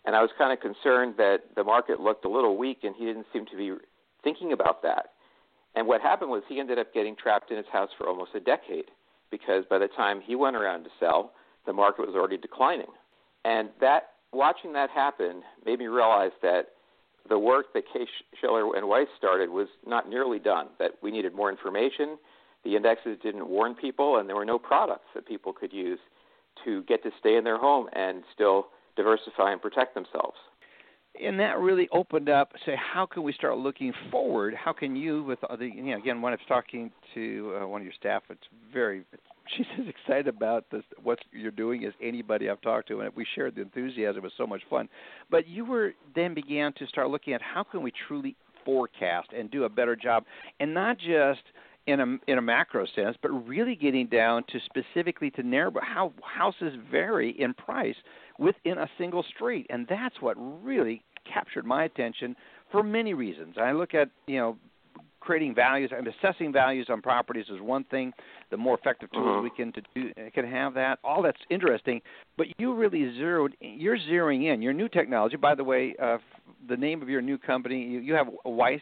And 0.05 0.15
I 0.15 0.21
was 0.21 0.31
kind 0.37 0.53
of 0.53 0.61
concerned 0.61 1.15
that 1.17 1.55
the 1.57 1.65
market 1.65 2.01
looked 2.01 2.25
a 2.25 2.29
little 2.29 2.57
weak 2.57 2.81
and 2.83 2.95
he 2.97 3.05
didn't 3.05 3.27
seem 3.33 3.47
to 3.47 3.57
be 3.57 3.73
thinking 4.23 4.53
about 4.53 4.83
that. 4.83 5.13
And 5.75 5.87
what 5.87 6.03
happened 6.03 6.31
was 6.31 6.43
he 6.49 6.61
ended 6.61 6.79
up 6.79 6.93
getting 6.93 7.17
trapped 7.17 7.51
in 7.51 7.57
his 7.57 7.67
house 7.73 7.89
for 7.97 8.07
almost 8.07 8.33
a 8.35 8.41
decade 8.41 8.91
because 9.31 9.65
by 9.71 9.79
the 9.79 9.89
time 9.89 10.21
he 10.21 10.35
went 10.35 10.57
around 10.57 10.85
to 10.85 10.91
sell, 11.01 11.33
the 11.65 11.73
market 11.73 12.07
was 12.07 12.15
already 12.15 12.37
declining. 12.37 12.91
And 13.45 13.71
that 13.81 14.11
watching 14.33 14.73
that 14.73 14.91
happen 14.91 15.43
made 15.65 15.79
me 15.79 15.87
realize 15.87 16.33
that 16.43 16.69
the 17.29 17.39
work 17.39 17.67
that 17.75 17.85
Case 17.93 18.09
Shiller 18.41 18.75
and 18.77 18.89
Weiss 18.89 19.07
started 19.17 19.51
was 19.51 19.69
not 19.87 20.09
nearly 20.09 20.39
done. 20.39 20.69
That 20.79 20.93
we 21.03 21.11
needed 21.11 21.35
more 21.35 21.51
information. 21.51 22.19
The 22.65 22.77
indexes 22.77 23.19
didn't 23.23 23.49
warn 23.49 23.75
people, 23.75 24.19
and 24.19 24.29
there 24.29 24.37
were 24.37 24.45
no 24.45 24.59
products 24.59 25.07
that 25.15 25.27
people 25.27 25.53
could 25.53 25.73
use 25.73 25.99
to 26.65 26.83
get 26.85 27.03
to 27.03 27.11
stay 27.19 27.37
in 27.37 27.45
their 27.45 27.59
home 27.59 27.89
and 27.93 28.23
still 28.35 28.69
diversify 28.97 29.53
and 29.53 29.61
protect 29.61 29.95
themselves. 29.95 30.37
And 31.23 31.39
that 31.41 31.59
really 31.59 31.89
opened 31.93 32.29
up. 32.29 32.53
Say, 32.65 32.75
how 32.77 33.05
can 33.05 33.23
we 33.23 33.33
start 33.33 33.59
looking 33.59 33.93
forward? 34.11 34.55
How 34.55 34.73
can 34.73 34.97
you, 34.97 35.23
with 35.25 35.41
the 35.41 35.65
you 35.65 35.83
know, 35.83 35.99
again, 35.99 36.23
when 36.23 36.33
I 36.33 36.37
was 36.37 36.47
talking 36.49 36.91
to 37.15 37.59
uh, 37.61 37.67
one 37.67 37.83
of 37.83 37.85
your 37.85 37.95
staff, 37.99 38.23
it's 38.31 38.41
very 38.73 39.05
she's 39.57 39.67
as 39.81 39.87
excited 39.89 40.29
about 40.29 40.65
this 40.71 40.83
what 41.03 41.19
you're 41.33 41.51
doing 41.51 41.85
as 41.85 41.93
anybody 42.03 42.49
I've 42.49 42.61
talked 42.61 42.89
to, 42.89 43.01
and 43.01 43.15
we 43.15 43.27
shared 43.35 43.57
the 43.57 43.63
enthusiasm. 43.63 44.19
It 44.19 44.25
was 44.25 44.33
so 44.37 44.47
much 44.47 44.63
fun. 44.69 44.89
But 45.31 45.47
you 45.47 45.65
were 45.65 45.93
then 46.15 46.35
began 46.35 46.73
to 46.75 46.87
start 46.87 47.11
looking 47.11 47.35
at 47.35 47.43
how 47.43 47.63
can 47.63 47.83
we 47.83 47.93
truly 48.09 48.37
forecast 48.65 49.29
and 49.37 49.51
do 49.51 49.65
a 49.65 49.69
better 49.69 49.97
job, 49.97 50.25
and 50.61 50.73
not 50.73 50.99
just 50.99 51.43
in 51.87 52.01
a 52.01 52.31
in 52.31 52.39
a 52.39 52.43
macro 52.43 52.87
sense, 52.95 53.17
but 53.21 53.31
really 53.31 53.75
getting 53.75 54.07
down 54.07 54.45
to 54.49 54.61
specifically 54.65 55.31
to 55.33 55.43
narrow 55.43 55.73
how 55.81 56.13
houses 56.23 56.75
vary 56.91 57.31
in 57.41 57.55
price 57.55 57.97
within 58.39 58.79
a 58.79 58.89
single 58.99 59.25
street, 59.35 59.67
and 59.71 59.87
that's 59.89 60.21
what 60.21 60.37
really 60.65 61.03
captured 61.33 61.65
my 61.65 61.85
attention 61.85 62.37
for 62.71 62.83
many 62.83 63.15
reasons. 63.15 63.57
I 63.61 63.73
look 63.73 63.95
at 63.95 64.09
you 64.27 64.39
know 64.39 64.57
creating 65.23 65.55
values 65.55 65.93
and 65.97 66.09
assessing 66.09 66.53
values 66.53 66.89
on 66.91 67.01
properties 67.01 67.47
is 67.49 67.61
one 67.61 67.85
thing. 67.85 68.13
The 68.51 68.57
more 68.57 68.77
effective 68.77 69.13
tools 69.13 69.29
uh-huh. 69.29 69.43
we 69.43 69.51
can 69.51 69.73
to 69.73 69.81
do 69.95 70.11
can 70.35 70.51
have 70.51 70.75
that. 70.75 70.99
All 71.05 71.23
that's 71.23 71.39
interesting, 71.49 72.03
but 72.37 72.49
you 72.59 72.75
really 72.75 73.15
zeroed. 73.17 73.57
You're 73.61 73.99
zeroing 73.99 74.53
in 74.53 74.61
your 74.61 74.73
new 74.73 74.89
technology. 74.89 75.37
By 75.37 75.55
the 75.55 75.63
way, 75.65 75.95
uh, 76.03 76.19
the 76.69 76.77
name 76.77 77.03
of 77.03 77.09
your 77.09 77.23
new 77.23 77.39
company 77.39 77.83
you, 77.83 78.01
you 78.01 78.15
have 78.15 78.27
Weiss. 78.45 78.81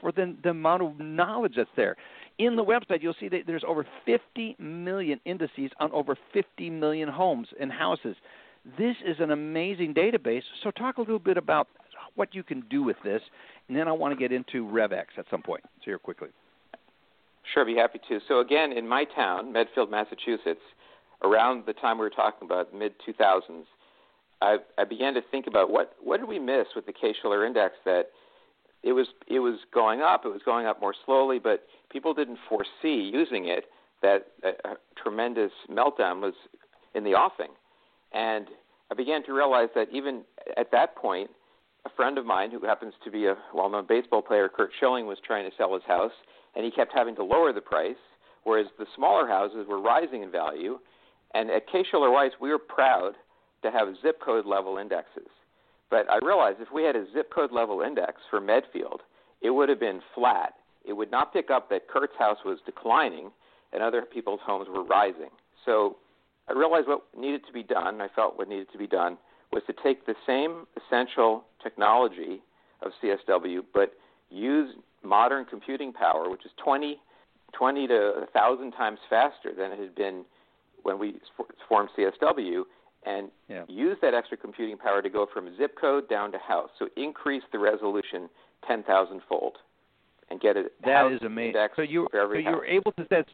for 0.00 0.12
the, 0.12 0.36
the 0.42 0.50
amount 0.50 0.82
of 0.82 0.98
knowledge 0.98 1.54
that's 1.56 1.70
there. 1.76 1.96
In 2.38 2.56
the 2.56 2.64
website, 2.64 3.02
you'll 3.02 3.14
see 3.20 3.28
that 3.28 3.42
there's 3.46 3.64
over 3.66 3.86
50 4.04 4.56
million 4.58 5.20
indices 5.24 5.70
on 5.78 5.92
over 5.92 6.16
50 6.32 6.70
million 6.70 7.08
homes 7.08 7.48
and 7.60 7.70
houses. 7.70 8.16
This 8.78 8.96
is 9.06 9.16
an 9.20 9.30
amazing 9.30 9.94
database. 9.94 10.42
So, 10.62 10.70
talk 10.70 10.98
a 10.98 11.00
little 11.00 11.18
bit 11.18 11.36
about 11.36 11.68
what 12.14 12.34
you 12.34 12.42
can 12.42 12.62
do 12.70 12.82
with 12.82 12.96
this, 13.04 13.22
and 13.68 13.76
then 13.76 13.88
I 13.88 13.92
want 13.92 14.12
to 14.12 14.18
get 14.18 14.32
into 14.32 14.64
RevX 14.64 15.04
at 15.18 15.24
some 15.30 15.42
point. 15.42 15.62
So, 15.80 15.84
here 15.86 15.98
quickly. 15.98 16.28
Sure, 17.52 17.64
be 17.64 17.74
happy 17.74 18.00
to. 18.08 18.20
So, 18.28 18.40
again, 18.40 18.72
in 18.72 18.86
my 18.86 19.04
town, 19.04 19.52
Medfield, 19.52 19.90
Massachusetts, 19.90 20.60
around 21.22 21.64
the 21.66 21.72
time 21.72 21.98
we 21.98 22.04
were 22.04 22.10
talking 22.10 22.46
about, 22.46 22.74
mid 22.74 22.94
2000s, 23.06 23.64
I, 24.42 24.56
I 24.76 24.84
began 24.84 25.14
to 25.14 25.22
think 25.30 25.46
about 25.46 25.70
what 25.70 25.94
what 26.02 26.18
did 26.18 26.28
we 26.28 26.38
miss 26.38 26.66
with 26.74 26.86
the 26.86 26.92
Case-Shiller 26.92 27.46
index 27.46 27.74
that 27.84 28.10
it 28.82 28.92
was 28.92 29.06
it 29.28 29.38
was 29.38 29.60
going 29.72 30.00
up, 30.00 30.24
it 30.24 30.28
was 30.28 30.42
going 30.44 30.66
up 30.66 30.80
more 30.80 30.94
slowly, 31.06 31.38
but 31.38 31.66
people 31.90 32.12
didn't 32.12 32.38
foresee 32.48 33.10
using 33.12 33.46
it 33.46 33.66
that 34.02 34.26
a, 34.42 34.48
a 34.68 34.74
tremendous 35.00 35.52
meltdown 35.70 36.20
was 36.20 36.34
in 36.94 37.04
the 37.04 37.10
offing. 37.10 37.52
And 38.12 38.48
I 38.90 38.94
began 38.94 39.24
to 39.24 39.32
realize 39.32 39.68
that 39.76 39.86
even 39.92 40.22
at 40.56 40.72
that 40.72 40.96
point, 40.96 41.30
a 41.86 41.90
friend 41.96 42.18
of 42.18 42.26
mine 42.26 42.50
who 42.50 42.66
happens 42.66 42.94
to 43.04 43.10
be 43.10 43.26
a 43.26 43.36
well-known 43.54 43.86
baseball 43.88 44.22
player, 44.22 44.48
Curt 44.48 44.70
Schilling, 44.78 45.06
was 45.06 45.18
trying 45.24 45.48
to 45.48 45.56
sell 45.56 45.72
his 45.74 45.84
house, 45.86 46.12
and 46.54 46.64
he 46.64 46.70
kept 46.70 46.92
having 46.94 47.14
to 47.16 47.24
lower 47.24 47.52
the 47.52 47.60
price, 47.60 47.96
whereas 48.44 48.66
the 48.78 48.86
smaller 48.94 49.26
houses 49.26 49.66
were 49.68 49.80
rising 49.80 50.22
in 50.22 50.30
value. 50.30 50.78
And 51.34 51.50
at 51.50 51.66
Case-Shiller 51.70 52.10
Weiss, 52.10 52.32
we 52.40 52.50
were 52.50 52.58
proud 52.58 53.12
to 53.62 53.70
have 53.70 53.88
zip 54.02 54.20
code 54.20 54.46
level 54.46 54.78
indexes. 54.78 55.28
But 55.90 56.10
I 56.10 56.18
realized 56.24 56.58
if 56.60 56.72
we 56.72 56.84
had 56.84 56.96
a 56.96 57.04
zip 57.12 57.30
code 57.34 57.52
level 57.52 57.82
index 57.82 58.14
for 58.30 58.40
Medfield, 58.40 59.02
it 59.42 59.50
would 59.50 59.68
have 59.68 59.80
been 59.80 60.00
flat. 60.14 60.54
It 60.84 60.94
would 60.94 61.10
not 61.10 61.32
pick 61.32 61.50
up 61.50 61.68
that 61.70 61.88
Curt's 61.88 62.14
house 62.18 62.38
was 62.44 62.58
declining 62.64 63.30
and 63.72 63.82
other 63.82 64.02
people's 64.02 64.40
homes 64.44 64.68
were 64.68 64.84
rising. 64.84 65.30
So 65.64 65.96
I 66.48 66.52
realized 66.52 66.88
what 66.88 67.02
needed 67.16 67.42
to 67.46 67.52
be 67.52 67.62
done, 67.62 68.00
I 68.00 68.08
felt 68.14 68.38
what 68.38 68.48
needed 68.48 68.68
to 68.72 68.78
be 68.78 68.86
done, 68.86 69.16
was 69.52 69.62
to 69.66 69.74
take 69.82 70.06
the 70.06 70.14
same 70.26 70.66
essential 70.76 71.44
technology 71.62 72.42
of 72.82 72.92
CSW, 73.02 73.60
but 73.72 73.92
use 74.30 74.74
modern 75.02 75.44
computing 75.44 75.92
power, 75.92 76.30
which 76.30 76.44
is 76.44 76.50
20, 76.64 76.98
20 77.52 77.86
to 77.86 78.12
1,000 78.18 78.72
times 78.72 78.98
faster 79.08 79.52
than 79.56 79.72
it 79.72 79.78
had 79.78 79.94
been 79.94 80.24
when 80.82 80.98
we 80.98 81.16
formed 81.68 81.90
CSW, 81.96 82.62
and 83.04 83.30
yeah. 83.48 83.64
use 83.68 83.96
that 84.02 84.14
extra 84.14 84.36
computing 84.36 84.76
power 84.76 85.02
to 85.02 85.10
go 85.10 85.26
from 85.32 85.54
zip 85.56 85.76
code 85.80 86.08
down 86.08 86.32
to 86.32 86.38
house. 86.38 86.70
So 86.78 86.88
increase 86.96 87.42
the 87.52 87.58
resolution 87.58 88.28
10,000 88.66 89.20
fold 89.28 89.56
and 90.30 90.40
get 90.40 90.56
it. 90.56 90.72
That 90.84 91.12
is 91.12 91.20
amazing. 91.22 91.54
So 91.76 91.82
you 91.82 92.08
so 92.12 92.32
you're 92.32 92.64
able 92.64 92.92
to 92.92 93.06
set 93.08 93.26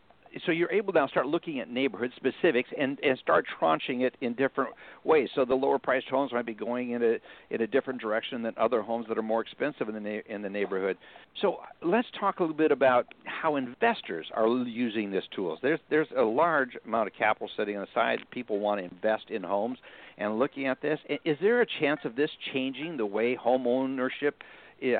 so 0.44 0.52
you're 0.52 0.70
able 0.70 0.92
to 0.92 0.98
now 0.98 1.06
start 1.06 1.26
looking 1.26 1.60
at 1.60 1.70
neighborhood 1.70 2.12
specifics 2.16 2.68
and, 2.78 2.98
and 3.02 3.18
start 3.18 3.46
tranching 3.60 4.02
it 4.02 4.14
in 4.20 4.34
different 4.34 4.70
ways. 5.04 5.28
So 5.34 5.44
the 5.44 5.54
lower 5.54 5.78
priced 5.78 6.08
homes 6.08 6.32
might 6.32 6.46
be 6.46 6.54
going 6.54 6.90
in 6.90 7.02
a 7.02 7.16
in 7.50 7.62
a 7.62 7.66
different 7.66 8.00
direction 8.00 8.42
than 8.42 8.54
other 8.56 8.82
homes 8.82 9.06
that 9.08 9.18
are 9.18 9.22
more 9.22 9.40
expensive 9.40 9.88
in 9.88 9.94
the 9.94 10.00
na- 10.00 10.34
in 10.34 10.42
the 10.42 10.48
neighborhood. 10.48 10.96
So 11.40 11.58
let's 11.82 12.08
talk 12.18 12.40
a 12.40 12.42
little 12.42 12.56
bit 12.56 12.72
about 12.72 13.06
how 13.24 13.56
investors 13.56 14.26
are 14.34 14.48
using 14.48 15.10
these 15.10 15.22
tools. 15.34 15.58
There's 15.62 15.80
there's 15.90 16.08
a 16.16 16.22
large 16.22 16.76
amount 16.84 17.08
of 17.08 17.14
capital 17.14 17.50
sitting 17.56 17.76
on 17.76 17.86
the 17.94 18.00
aside. 18.00 18.20
People 18.30 18.58
want 18.58 18.80
to 18.80 18.84
invest 18.84 19.30
in 19.30 19.42
homes 19.42 19.78
and 20.18 20.38
looking 20.38 20.66
at 20.66 20.80
this. 20.82 20.98
Is 21.24 21.36
there 21.40 21.60
a 21.60 21.66
chance 21.80 22.00
of 22.04 22.16
this 22.16 22.30
changing 22.52 22.96
the 22.96 23.06
way 23.06 23.34
home 23.34 23.66
ownership, 23.66 24.42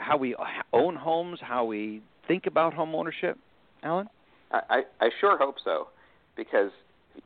how 0.00 0.16
we 0.16 0.35
own 0.73 0.97
homes, 0.97 1.38
how 1.42 1.64
we 1.64 2.02
think 2.26 2.47
about 2.47 2.75
home 2.75 2.94
ownership, 2.94 3.38
Allan? 3.82 4.08
I, 4.50 4.83
I 5.00 5.11
sure 5.21 5.37
hope 5.37 5.57
so, 5.62 5.88
because 6.37 6.71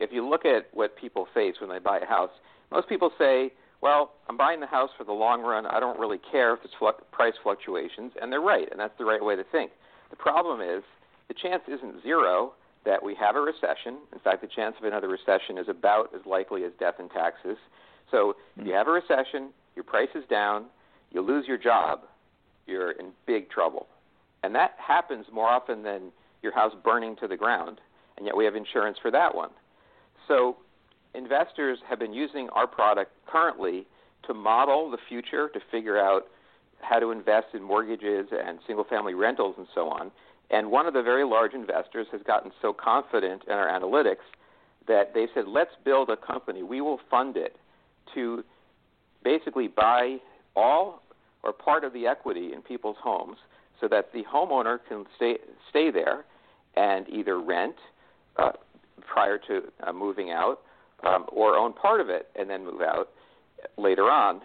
if 0.01 0.11
you 0.13 0.29
look 0.29 0.45
at 0.45 0.67
what 0.73 0.97
people 0.97 1.29
face 1.33 1.57
when 1.61 1.71
they 1.71 1.79
buy 1.79 1.99
a 1.99 2.07
house, 2.07 2.31
most 2.71 2.89
people 2.89 3.11
say, 3.19 3.53
"Well, 3.81 4.13
I'm 4.29 4.37
buying 4.37 4.61
the 4.61 4.67
house 4.67 4.91
for 4.97 5.05
the 5.05 5.13
long 5.13 5.43
run. 5.43 5.67
I 5.67 5.81
don't 5.81 5.99
really 5.99 6.21
care 6.31 6.55
if 6.55 6.61
it's 6.65 6.75
fl- 6.79 6.89
price 7.11 7.35
fluctuations," 7.43 8.13
and 8.21 8.33
they're 8.33 8.41
right, 8.41 8.69
and 8.71 8.81
that's 8.81 8.97
the 8.99 9.05
right 9.05 9.23
way 9.23 9.37
to 9.37 9.45
think. 9.45 9.73
The 10.11 10.17
problem 10.17 10.61
is 10.61 10.83
the 11.29 11.35
chance 11.35 11.63
isn't 11.69 12.03
zero 12.03 12.53
that 12.85 13.03
we 13.03 13.15
have 13.15 13.37
a 13.37 13.41
recession. 13.41 13.99
In 14.13 14.19
fact, 14.19 14.43
the 14.43 14.49
chance 14.49 14.75
of 14.79 14.85
another 14.85 15.09
recession 15.09 15.57
is 15.59 15.69
about 15.69 16.13
as 16.15 16.27
likely 16.27 16.65
as 16.65 16.73
death 16.79 16.97
and 16.99 17.11
taxes. 17.11 17.57
So, 18.11 18.37
if 18.59 18.67
you 18.67 18.73
have 18.75 18.89
a 18.89 18.91
recession, 18.91 19.51
your 19.75 19.85
price 19.85 20.11
is 20.15 20.25
down, 20.29 20.67
you 21.13 21.23
lose 21.23 21.47
your 21.47 21.57
job, 21.57 22.01
you're 22.67 22.91
in 22.93 23.13
big 23.27 23.51
trouble. 23.51 23.87
And 24.43 24.55
that 24.55 24.75
happens 24.79 25.27
more 25.33 25.49
often 25.49 25.83
than 25.83 26.13
your 26.43 26.53
house 26.53 26.73
burning 26.85 27.17
to 27.17 27.29
the 27.29 27.37
ground, 27.37 27.81
and 28.17 28.27
yet 28.27 28.37
we 28.37 28.45
have 28.45 28.57
insurance 28.57 28.99
for 29.01 29.11
that 29.11 29.35
one. 29.35 29.51
So 30.29 30.57
investors 31.15 31.79
have 31.89 31.99
been 31.99 32.13
using 32.13 32.49
our 32.51 32.67
product 32.67 33.13
currently 33.27 33.87
to 34.27 34.35
model 34.35 34.91
the 34.91 34.99
future, 35.09 35.49
to 35.49 35.61
figure 35.71 35.99
out 35.99 36.27
how 36.81 36.99
to 36.99 37.11
invest 37.11 37.49
in 37.55 37.63
mortgages 37.63 38.27
and 38.33 38.59
single 38.67 38.85
family 38.85 39.15
rentals 39.15 39.55
and 39.59 39.67
so 39.75 39.89
on. 39.89 40.11
And 40.51 40.71
one 40.71 40.87
of 40.87 40.95
the 40.95 41.03
very 41.03 41.25
large 41.25 41.55
investors 41.55 42.07
has 42.13 42.21
gotten 42.27 42.51
so 42.61 42.73
confident 42.73 43.43
in 43.47 43.53
our 43.53 43.69
analytics 43.69 44.25
that 44.89 45.15
they 45.15 45.27
said, 45.35 45.45
let's 45.47 45.71
build 45.85 46.11
a 46.11 46.17
company. 46.17 46.63
We 46.63 46.81
will 46.81 47.01
fund 47.11 47.37
it 47.37 47.57
to 48.15 48.45
basically 49.25 49.69
buy 49.69 50.19
all 50.57 51.03
or 51.43 51.53
part 51.53 51.85
of 51.85 51.93
the 51.93 52.07
equity 52.07 52.53
in 52.53 52.63
people's 52.63 52.97
homes 53.03 53.39
so 53.81 53.89
that 53.89 54.13
the 54.13 54.23
homeowner 54.25 54.79
can 54.89 55.05
stay, 55.17 55.39
stay 55.71 55.91
there 55.91 56.25
and 56.77 57.09
either 57.09 57.41
rent 57.41 57.77
uh, 58.37 58.53
prior 59.01 59.39
to 59.39 59.63
uh, 59.87 59.93
moving 59.93 60.31
out 60.31 60.61
um, 61.05 61.27
or 61.29 61.57
own 61.57 61.73
part 61.73 62.01
of 62.01 62.09
it 62.09 62.29
and 62.37 62.49
then 62.49 62.65
move 62.65 62.81
out 62.81 63.11
later 63.77 64.05
on. 64.05 64.41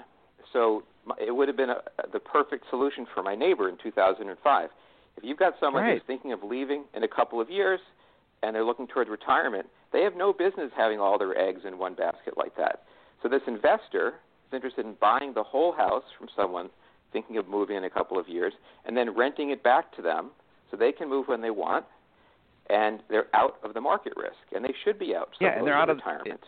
So 0.53 0.84
it 1.19 1.36
would 1.36 1.48
have 1.48 1.57
been 1.57 1.69
a, 1.69 1.81
the 2.12 2.19
perfect 2.19 2.65
solution 2.69 3.05
for 3.13 3.24
my 3.24 3.36
neighbor 3.36 3.69
in 3.69 3.77
2005. 3.81 4.69
If 5.17 5.24
you've 5.24 5.38
got 5.38 5.53
someone 5.60 5.84
right. 5.84 5.93
who's 5.93 6.01
thinking 6.05 6.31
of 6.34 6.43
leaving 6.43 6.84
in 6.93 7.03
a 7.03 7.07
couple 7.07 7.41
of 7.41 7.50
years 7.50 7.79
and 8.43 8.55
they're 8.55 8.65
looking 8.65 8.88
toward 8.88 9.07
retirement, 9.07 9.67
they 9.93 10.01
have 10.01 10.15
no 10.15 10.34
business 10.34 10.72
having 10.75 11.00
all 11.00 11.17
their 11.17 11.38
eggs 11.38 11.62
in 11.65 11.77
one 11.77 11.96
basket 11.96 12.38
like 12.38 12.55
that. 12.57 12.84
So 13.24 13.29
this 13.29 13.41
investor 13.48 14.10
is 14.10 14.53
interested 14.53 14.86
in 14.86 14.96
buying 15.00 15.34
the 15.34 15.43
whole 15.43 15.72
house 15.72 16.03
from 16.17 16.27
someone 16.36 16.69
thinking 17.13 17.38
of 17.38 17.48
moving 17.48 17.77
in 17.77 17.84
a 17.86 17.89
couple 17.89 18.19
of 18.19 18.27
years 18.27 18.53
and 18.86 18.96
then 18.96 19.15
renting 19.15 19.50
it 19.51 19.63
back 19.63 19.96
to 19.96 20.01
them 20.01 20.31
so 20.69 20.77
they 20.77 20.91
can 20.91 21.10
move 21.10 21.27
when 21.27 21.41
they 21.41 21.50
want 21.50 21.86
and 22.69 23.01
they're 23.09 23.27
out 23.33 23.57
of 23.63 23.74
the 23.74 23.81
market 23.81 24.13
risk, 24.15 24.36
and 24.55 24.63
they 24.63 24.74
should 24.83 25.00
be 25.00 25.15
out. 25.15 25.29
yeah, 25.39 25.57
and 25.57 25.67
they're 25.67 25.77
out 25.77 25.89
of 25.89 25.97
retirement. 25.97 26.41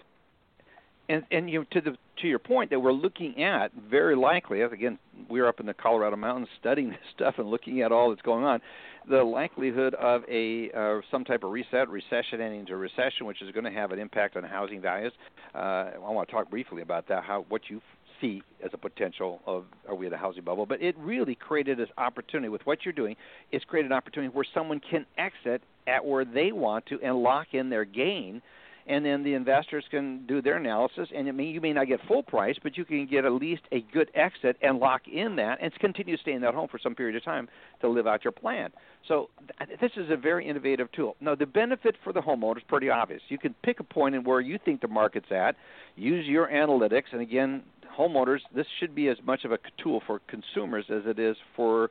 and 1.08 1.24
and 1.32 1.50
you 1.50 1.60
know, 1.60 1.66
to 1.72 1.82
the 1.82 1.98
to 2.22 2.28
your 2.28 2.40
point 2.40 2.70
that 2.70 2.80
we're 2.80 2.92
looking 2.92 3.44
at 3.44 3.72
very 3.90 4.16
likely 4.16 4.62
as 4.62 4.72
again 4.72 4.98
we're 5.30 5.48
up 5.48 5.60
in 5.60 5.66
the 5.66 5.74
Colorado 5.74 6.16
mountains 6.16 6.48
studying 6.60 6.90
this 6.92 7.00
stuff 7.16 7.36
and 7.38 7.50
looking 7.50 7.82
at 7.82 7.92
all 7.92 8.10
that's 8.10 8.22
going 8.22 8.44
on 8.44 8.62
the 9.10 9.24
likelihood 9.24 9.96
of 9.96 10.24
a 10.30 10.70
uh, 10.72 11.02
some 11.10 11.24
type 11.24 11.44
of 11.44 11.52
reset 11.52 11.90
recession 11.90 12.42
ending 12.42 12.66
to 12.66 12.76
recession 12.76 13.26
which 13.26 13.42
is 13.42 13.52
going 13.52 13.64
to 13.64 13.72
have 13.72 13.92
an 13.92 14.00
impact 14.00 14.36
on 14.36 14.44
housing 14.44 14.82
values 14.82 15.14
uh, 15.56 15.58
I 15.58 15.98
want 15.98 16.28
to 16.28 16.34
talk 16.34 16.50
briefly 16.50 16.82
about 16.82 17.08
that 17.08 17.24
how 17.24 17.46
what 17.50 17.62
you 17.70 17.82
see 18.22 18.42
as 18.64 18.72
a 18.74 18.78
potential 18.78 19.42
of 19.46 19.66
are 19.88 19.96
we 19.96 20.08
at 20.08 20.14
a 20.14 20.18
housing 20.18 20.44
bubble? 20.44 20.66
But 20.66 20.82
it 20.82 20.96
really 20.98 21.36
created 21.36 21.78
this 21.78 21.90
opportunity 21.98 22.50
with 22.50 22.62
what 22.66 22.86
you're 22.86 22.94
doing 22.94 23.16
it's 23.52 23.66
created 23.66 23.92
an 23.92 23.98
opportunity 23.98 24.34
where 24.34 24.46
someone 24.54 24.80
can 24.80 25.06
exit 25.18 25.62
at 25.88 26.06
where 26.06 26.26
they 26.26 26.52
want 26.52 26.86
to 26.88 27.00
and 27.02 27.22
lock 27.24 27.48
in 27.54 27.70
their 27.70 27.86
gain 27.86 28.42
and 28.88 29.06
then 29.06 29.24
the 29.24 29.36
investors 29.36 29.84
can 29.92 30.26
do 30.26 30.42
their 30.42 30.58
analysis 30.58 31.10
and 31.16 31.28
it 31.28 31.34
may 31.34 31.46
you 31.46 31.62
may 31.62 31.74
not 31.74 31.88
get 31.88 32.00
full 32.08 32.24
price 32.24 32.56
but 32.62 32.78
you 32.78 32.86
can 32.86 33.06
get 33.06 33.26
at 33.26 33.32
least 33.32 33.62
a 33.72 33.82
good 33.94 34.10
exit 34.16 34.58
and 34.62 34.80
lock 34.80 35.02
in 35.08 35.36
that 35.36 35.60
and 35.62 35.74
continue 35.76 36.16
to 36.16 36.22
stay 36.22 36.34
in 36.34 36.42
that 36.42 36.54
home 36.54 36.68
for 36.68 36.80
some 36.80 36.96
period 36.96 37.16
of 37.16 37.24
time 37.24 37.48
to 37.82 37.88
live 37.88 38.08
out 38.08 38.24
your 38.24 38.32
plan. 38.32 38.72
So 39.08 39.30
th- 39.60 39.80
this 39.80 39.92
is 39.96 40.10
a 40.10 40.18
very 40.18 40.48
innovative 40.48 40.92
tool. 40.92 41.16
Now 41.22 41.36
the 41.36 41.46
benefit 41.46 41.96
for 42.04 42.14
the 42.14 42.20
homeowner 42.20 42.58
is 42.58 42.64
pretty 42.68 42.90
obvious. 42.90 43.22
You 43.30 43.38
can 43.38 43.54
pick 43.64 43.80
a 43.80 43.84
point 43.84 44.16
in 44.16 44.24
where 44.24 44.42
you 44.42 44.60
think 44.64 44.82
the 44.82 44.88
market's 44.88 45.32
at 45.32 45.56
use 45.96 46.26
your 46.26 46.48
analytics 46.48 47.12
and 47.12 47.22
again 47.22 47.62
homeowners 47.98 48.40
this 48.54 48.68
should 48.80 48.96
be 48.96 49.08
as 49.08 49.18
much 49.26 49.46
of 49.46 49.52
a 49.52 49.60
tool 49.82 50.02
for 50.06 50.20
consumers 50.28 50.86
as 50.90 51.04
it 51.06 51.20
is 51.20 51.36
for 51.56 51.90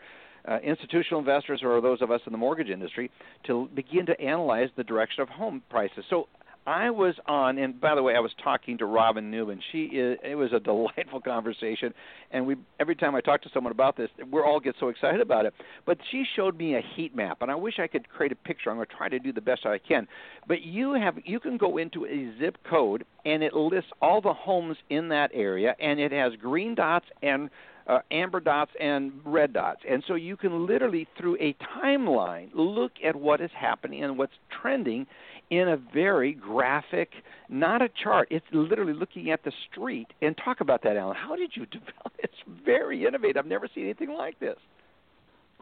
uh, 0.49 0.59
institutional 0.65 1.21
investors 1.21 1.61
or 1.63 1.81
those 1.81 2.01
of 2.01 2.11
us 2.11 2.21
in 2.27 2.33
the 2.33 2.39
mortgage 2.39 2.69
industry 2.69 3.11
to 3.47 3.69
begin 3.75 4.07
to 4.07 4.19
analyze 4.21 4.69
the 4.77 4.85
direction 4.85 5.23
of 5.23 5.29
home 5.29 5.63
prices. 5.69 6.05
So 6.09 6.29
I 6.69 6.91
was 6.91 7.15
on, 7.25 7.57
and 7.57 7.81
by 7.81 7.95
the 7.95 8.03
way, 8.03 8.15
I 8.15 8.21
was 8.21 8.33
talking 8.45 8.77
to 8.77 8.85
Robin 8.85 9.31
Newman. 9.31 9.59
She 9.73 9.85
is, 9.85 10.19
it 10.23 10.35
was 10.35 10.53
a 10.53 10.61
delightful 10.73 11.23
conversation, 11.23 11.95
and 12.31 12.47
we 12.47 12.57
every 12.79 12.95
time 12.95 13.15
I 13.15 13.23
talk 13.23 13.41
to 13.45 13.49
someone 13.55 13.73
about 13.73 13.97
this, 13.97 14.11
we 14.31 14.39
all 14.43 14.61
get 14.61 14.75
so 14.79 14.89
excited 14.89 15.23
about 15.23 15.47
it. 15.47 15.55
But 15.87 15.97
she 16.11 16.25
showed 16.37 16.59
me 16.59 16.75
a 16.75 16.83
heat 16.95 17.17
map, 17.17 17.39
and 17.41 17.51
I 17.51 17.55
wish 17.55 17.79
I 17.79 17.87
could 17.87 18.07
create 18.11 18.33
a 18.33 18.37
picture. 18.37 18.69
I'm 18.69 18.77
going 18.77 18.87
to 18.87 18.95
try 18.95 19.09
to 19.09 19.19
do 19.19 19.33
the 19.33 19.41
best 19.41 19.65
I 19.65 19.79
can. 19.79 20.07
But 20.47 20.61
you 20.61 20.93
have 20.93 21.17
you 21.25 21.41
can 21.41 21.57
go 21.57 21.79
into 21.79 22.05
a 22.05 22.39
zip 22.39 22.59
code, 22.69 23.07
and 23.25 23.43
it 23.43 23.55
lists 23.55 23.91
all 24.03 24.21
the 24.21 24.35
homes 24.35 24.77
in 24.91 25.09
that 25.09 25.31
area, 25.33 25.75
and 25.81 25.99
it 25.99 26.13
has 26.13 26.35
green 26.39 26.75
dots 26.75 27.07
and 27.23 27.49
uh, 27.89 28.01
amber 28.11 28.41
dots 28.41 28.71
and 28.79 29.13
red 29.25 29.53
dots. 29.53 29.81
And 29.89 30.03
so 30.07 30.15
you 30.15 30.37
can 30.37 30.67
literally, 30.67 31.09
through 31.19 31.37
a 31.37 31.55
timeline, 31.83 32.51
look 32.55 32.93
at 33.05 33.17
what 33.17 33.41
is 33.41 33.51
happening 33.59 34.05
and 34.05 34.19
what's 34.19 34.35
trending 34.61 35.07
in 35.51 35.69
a 35.69 35.77
very 35.77 36.35
graphic, 36.35 37.11
not 37.49 37.81
a 37.81 37.89
chart. 38.03 38.29
It's 38.31 38.45
literally 38.53 38.93
looking 38.93 39.31
at 39.31 39.43
the 39.45 39.53
street. 39.71 40.09
And 40.21 40.37
talk 40.45 40.61
about 40.61 40.83
that, 40.83 40.97
Allan. 40.97 41.17
How 41.17 41.35
did 41.35 41.53
you 41.55 41.65
develop? 41.67 42.13
It's 42.19 42.35
very 42.65 43.07
innovative. 43.07 43.39
I've 43.39 43.47
never 43.47 43.69
seen 43.75 43.85
anything 43.85 44.15
like 44.15 44.39
this. 44.39 44.57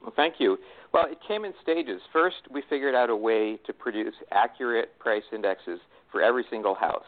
Well, 0.02 0.12
thank 0.14 0.34
you. 0.38 0.58
Well, 0.92 1.06
it 1.08 1.18
came 1.26 1.44
in 1.44 1.54
stages. 1.62 2.00
First, 2.12 2.36
we 2.50 2.62
figured 2.68 2.94
out 2.94 3.08
a 3.08 3.16
way 3.16 3.58
to 3.66 3.72
produce 3.72 4.14
accurate 4.30 4.98
price 4.98 5.22
indexes 5.32 5.80
for 6.12 6.20
every 6.20 6.44
single 6.50 6.74
house. 6.74 7.06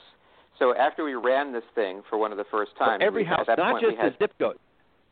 So 0.59 0.75
after 0.75 1.05
we 1.05 1.15
ran 1.15 1.53
this 1.53 1.63
thing 1.75 2.03
for 2.09 2.19
one 2.19 2.33
of 2.33 2.39
the 2.39 2.45
first 2.51 2.73
times, 2.77 3.03
every 3.05 3.25
house, 3.25 3.47
not 3.47 3.81
just 3.81 3.97
had, 3.97 4.13
the 4.13 4.17
zip 4.19 4.33
code, 4.39 4.59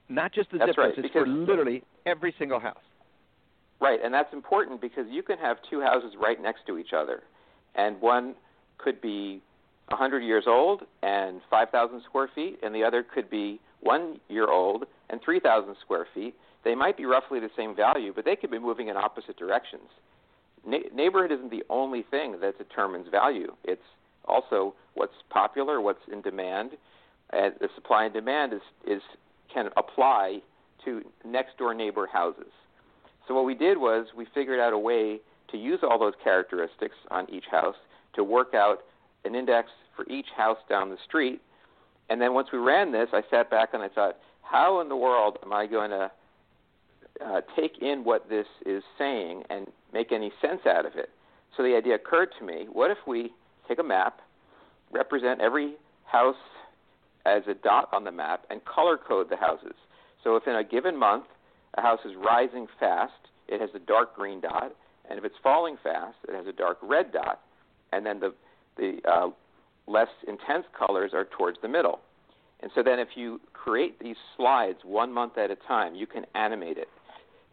not 0.08 0.32
just 0.32 0.50
the 0.50 0.58
That's 0.58 0.70
zip 0.70 0.78
right. 0.78 0.94
It's 0.96 1.12
for 1.12 1.26
literally 1.26 1.82
every 2.04 2.34
single 2.38 2.60
house. 2.60 2.76
Right, 3.80 4.00
and 4.02 4.12
that's 4.12 4.32
important 4.32 4.80
because 4.80 5.04
you 5.10 5.22
can 5.22 5.38
have 5.38 5.58
two 5.68 5.82
houses 5.82 6.14
right 6.20 6.40
next 6.40 6.66
to 6.66 6.78
each 6.78 6.92
other, 6.96 7.22
and 7.74 8.00
one 8.00 8.34
could 8.78 9.00
be 9.02 9.42
100 9.88 10.20
years 10.20 10.44
old 10.46 10.82
and 11.02 11.40
5,000 11.50 12.02
square 12.08 12.28
feet, 12.34 12.58
and 12.62 12.74
the 12.74 12.82
other 12.82 13.02
could 13.02 13.28
be 13.28 13.60
one 13.80 14.18
year 14.28 14.48
old 14.48 14.84
and 15.10 15.20
3,000 15.22 15.76
square 15.82 16.06
feet. 16.14 16.34
They 16.64 16.74
might 16.74 16.96
be 16.96 17.04
roughly 17.04 17.38
the 17.38 17.50
same 17.56 17.76
value, 17.76 18.12
but 18.14 18.24
they 18.24 18.34
could 18.34 18.50
be 18.50 18.58
moving 18.58 18.88
in 18.88 18.96
opposite 18.96 19.36
directions. 19.36 19.88
Na- 20.66 20.78
neighborhood 20.94 21.30
isn't 21.30 21.50
the 21.50 21.62
only 21.70 22.02
thing 22.10 22.40
that 22.40 22.58
determines 22.58 23.08
value. 23.08 23.54
It's 23.62 23.82
also 24.24 24.74
what's 24.94 25.14
popular, 25.30 25.80
what's 25.80 26.00
in 26.10 26.22
demand, 26.22 26.70
and 27.30 27.54
the 27.60 27.68
supply 27.74 28.04
and 28.06 28.14
demand 28.14 28.52
is, 28.52 28.62
is 28.86 29.02
can 29.52 29.70
apply 29.76 30.40
to 30.84 31.02
next 31.24 31.58
door 31.58 31.74
neighbor 31.74 32.06
houses. 32.06 32.52
So 33.26 33.34
what 33.34 33.44
we 33.44 33.54
did 33.54 33.78
was 33.78 34.06
we 34.16 34.26
figured 34.34 34.60
out 34.60 34.72
a 34.72 34.78
way 34.78 35.20
to 35.50 35.56
use 35.56 35.80
all 35.82 35.98
those 35.98 36.14
characteristics 36.22 36.94
on 37.10 37.28
each 37.30 37.44
house 37.50 37.76
to 38.14 38.24
work 38.24 38.54
out 38.54 38.78
an 39.24 39.34
index 39.34 39.68
for 39.94 40.08
each 40.08 40.26
house 40.36 40.58
down 40.68 40.90
the 40.90 40.98
street. 41.06 41.40
And 42.08 42.20
then 42.20 42.34
once 42.34 42.48
we 42.52 42.58
ran 42.58 42.92
this, 42.92 43.08
I 43.12 43.22
sat 43.30 43.50
back 43.50 43.70
and 43.72 43.82
I 43.82 43.88
thought, 43.88 44.16
how 44.42 44.80
in 44.80 44.88
the 44.88 44.96
world 44.96 45.38
am 45.42 45.52
I 45.52 45.66
going 45.66 45.90
to 45.90 46.10
uh, 47.24 47.40
take 47.56 47.82
in 47.82 48.04
what 48.04 48.28
this 48.28 48.46
is 48.64 48.82
saying 48.96 49.42
and 49.50 49.66
make 49.92 50.12
any 50.12 50.32
sense 50.40 50.60
out 50.66 50.86
of 50.86 50.94
it? 50.94 51.10
So 51.56 51.62
the 51.62 51.74
idea 51.74 51.96
occurred 51.96 52.28
to 52.38 52.44
me: 52.44 52.66
what 52.72 52.90
if 52.90 52.98
we 53.06 53.32
take 53.66 53.78
a 53.78 53.82
map, 53.82 54.20
represent 54.92 55.40
every 55.40 55.74
house 56.04 56.36
as 57.26 57.42
a 57.48 57.54
dot 57.54 57.88
on 57.92 58.04
the 58.04 58.12
map, 58.12 58.44
and 58.50 58.64
color 58.64 58.96
code 58.96 59.28
the 59.28 59.36
houses? 59.36 59.74
So 60.22 60.36
if 60.36 60.46
in 60.46 60.56
a 60.56 60.64
given 60.64 60.96
month 60.96 61.24
a 61.76 61.82
house 61.82 62.00
is 62.04 62.12
rising 62.16 62.66
fast, 62.80 63.12
it 63.48 63.60
has 63.60 63.70
a 63.74 63.78
dark 63.78 64.14
green 64.16 64.40
dot, 64.40 64.72
and 65.08 65.18
if 65.18 65.24
it's 65.24 65.36
falling 65.42 65.76
fast, 65.82 66.16
it 66.28 66.34
has 66.34 66.46
a 66.46 66.52
dark 66.52 66.78
red 66.82 67.12
dot, 67.12 67.40
and 67.92 68.06
then 68.06 68.20
the 68.20 68.32
the 68.76 68.98
uh, 69.10 69.30
less 69.86 70.08
intense 70.26 70.64
colors 70.78 71.12
are 71.14 71.26
towards 71.36 71.58
the 71.62 71.68
middle. 71.68 72.00
And 72.60 72.70
so 72.74 72.82
then 72.82 72.98
if 72.98 73.08
you 73.16 73.40
create 73.52 73.98
these 73.98 74.16
slides 74.36 74.78
one 74.82 75.12
month 75.12 75.36
at 75.38 75.50
a 75.50 75.56
time, 75.68 75.94
you 75.94 76.06
can 76.06 76.24
animate 76.34 76.78
it, 76.78 76.88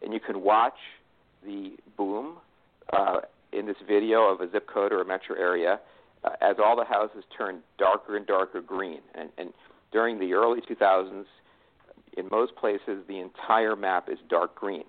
and 0.02 0.12
you 0.12 0.20
can 0.20 0.42
watch 0.42 0.78
the 1.44 1.72
boom 1.96 2.36
uh, 2.92 3.20
in 3.52 3.66
this 3.66 3.76
video 3.86 4.22
of 4.22 4.40
a 4.40 4.50
zip 4.50 4.66
code 4.66 4.92
or 4.92 5.00
a 5.00 5.04
metro 5.04 5.36
area 5.36 5.78
uh, 6.24 6.30
as 6.40 6.56
all 6.62 6.76
the 6.76 6.84
houses 6.84 7.24
turn 7.36 7.60
darker 7.78 8.16
and 8.16 8.26
darker 8.26 8.60
green. 8.60 9.00
And, 9.14 9.30
and 9.38 9.52
during 9.92 10.18
the 10.18 10.32
early 10.32 10.60
2000s, 10.60 11.24
in 12.16 12.28
most 12.30 12.54
places, 12.56 13.02
the 13.08 13.18
entire 13.18 13.76
map 13.76 14.08
is 14.08 14.18
dark 14.28 14.54
green. 14.54 14.84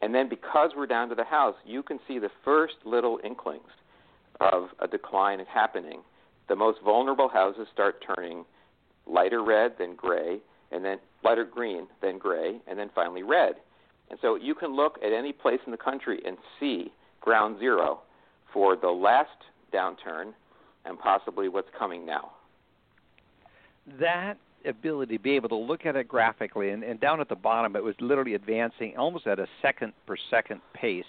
And 0.00 0.14
then 0.14 0.28
because 0.28 0.70
we're 0.76 0.86
down 0.86 1.08
to 1.10 1.14
the 1.14 1.24
house, 1.24 1.54
you 1.64 1.82
can 1.82 2.00
see 2.08 2.18
the 2.18 2.30
first 2.44 2.74
little 2.84 3.20
inklings 3.22 3.70
of 4.40 4.70
a 4.80 4.88
decline 4.88 5.38
happening. 5.52 6.00
The 6.48 6.56
most 6.56 6.78
vulnerable 6.84 7.28
houses 7.28 7.68
start 7.72 8.04
turning 8.04 8.44
lighter 9.06 9.44
red, 9.44 9.72
then 9.78 9.94
gray, 9.94 10.38
and 10.72 10.84
then 10.84 10.98
lighter 11.22 11.44
green, 11.44 11.86
then 12.00 12.18
gray, 12.18 12.60
and 12.66 12.78
then 12.78 12.90
finally 12.94 13.22
red. 13.22 13.54
And 14.10 14.18
so 14.20 14.34
you 14.34 14.54
can 14.54 14.74
look 14.74 14.98
at 15.04 15.12
any 15.12 15.32
place 15.32 15.60
in 15.66 15.72
the 15.72 15.78
country 15.78 16.20
and 16.26 16.36
see 16.58 16.92
ground 17.20 17.58
zero 17.60 18.00
for 18.52 18.76
the 18.76 18.88
last 18.88 19.30
downturn 19.72 20.32
and 20.84 20.98
possibly 20.98 21.48
what's 21.48 21.68
coming 21.78 22.04
now. 22.04 22.32
That 24.00 24.38
ability 24.64 25.16
to 25.16 25.22
be 25.22 25.32
able 25.32 25.48
to 25.48 25.56
look 25.56 25.86
at 25.86 25.96
it 25.96 26.08
graphically, 26.08 26.70
and, 26.70 26.82
and 26.84 27.00
down 27.00 27.20
at 27.20 27.28
the 27.28 27.36
bottom, 27.36 27.74
it 27.76 27.82
was 27.82 27.94
literally 28.00 28.34
advancing 28.34 28.96
almost 28.96 29.26
at 29.26 29.38
a 29.38 29.46
second 29.60 29.92
per 30.06 30.16
second 30.30 30.60
pace 30.74 31.04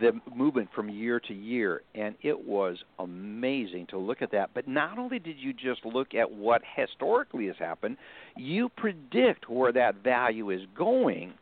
the 0.00 0.12
movement 0.34 0.68
from 0.74 0.88
year 0.88 1.20
to 1.20 1.34
year, 1.34 1.82
and 1.94 2.14
it 2.22 2.46
was 2.46 2.78
amazing 2.98 3.86
to 3.88 3.98
look 3.98 4.22
at 4.22 4.30
that. 4.32 4.50
But 4.54 4.68
not 4.68 4.98
only 4.98 5.18
did 5.18 5.36
you 5.38 5.52
just 5.52 5.84
look 5.84 6.14
at 6.14 6.30
what 6.30 6.62
historically 6.76 7.46
has 7.46 7.56
happened, 7.58 7.96
you 8.36 8.68
predict 8.68 9.48
where 9.48 9.72
that 9.72 9.96
value 9.96 10.50
is 10.50 10.62
going. 10.76 11.34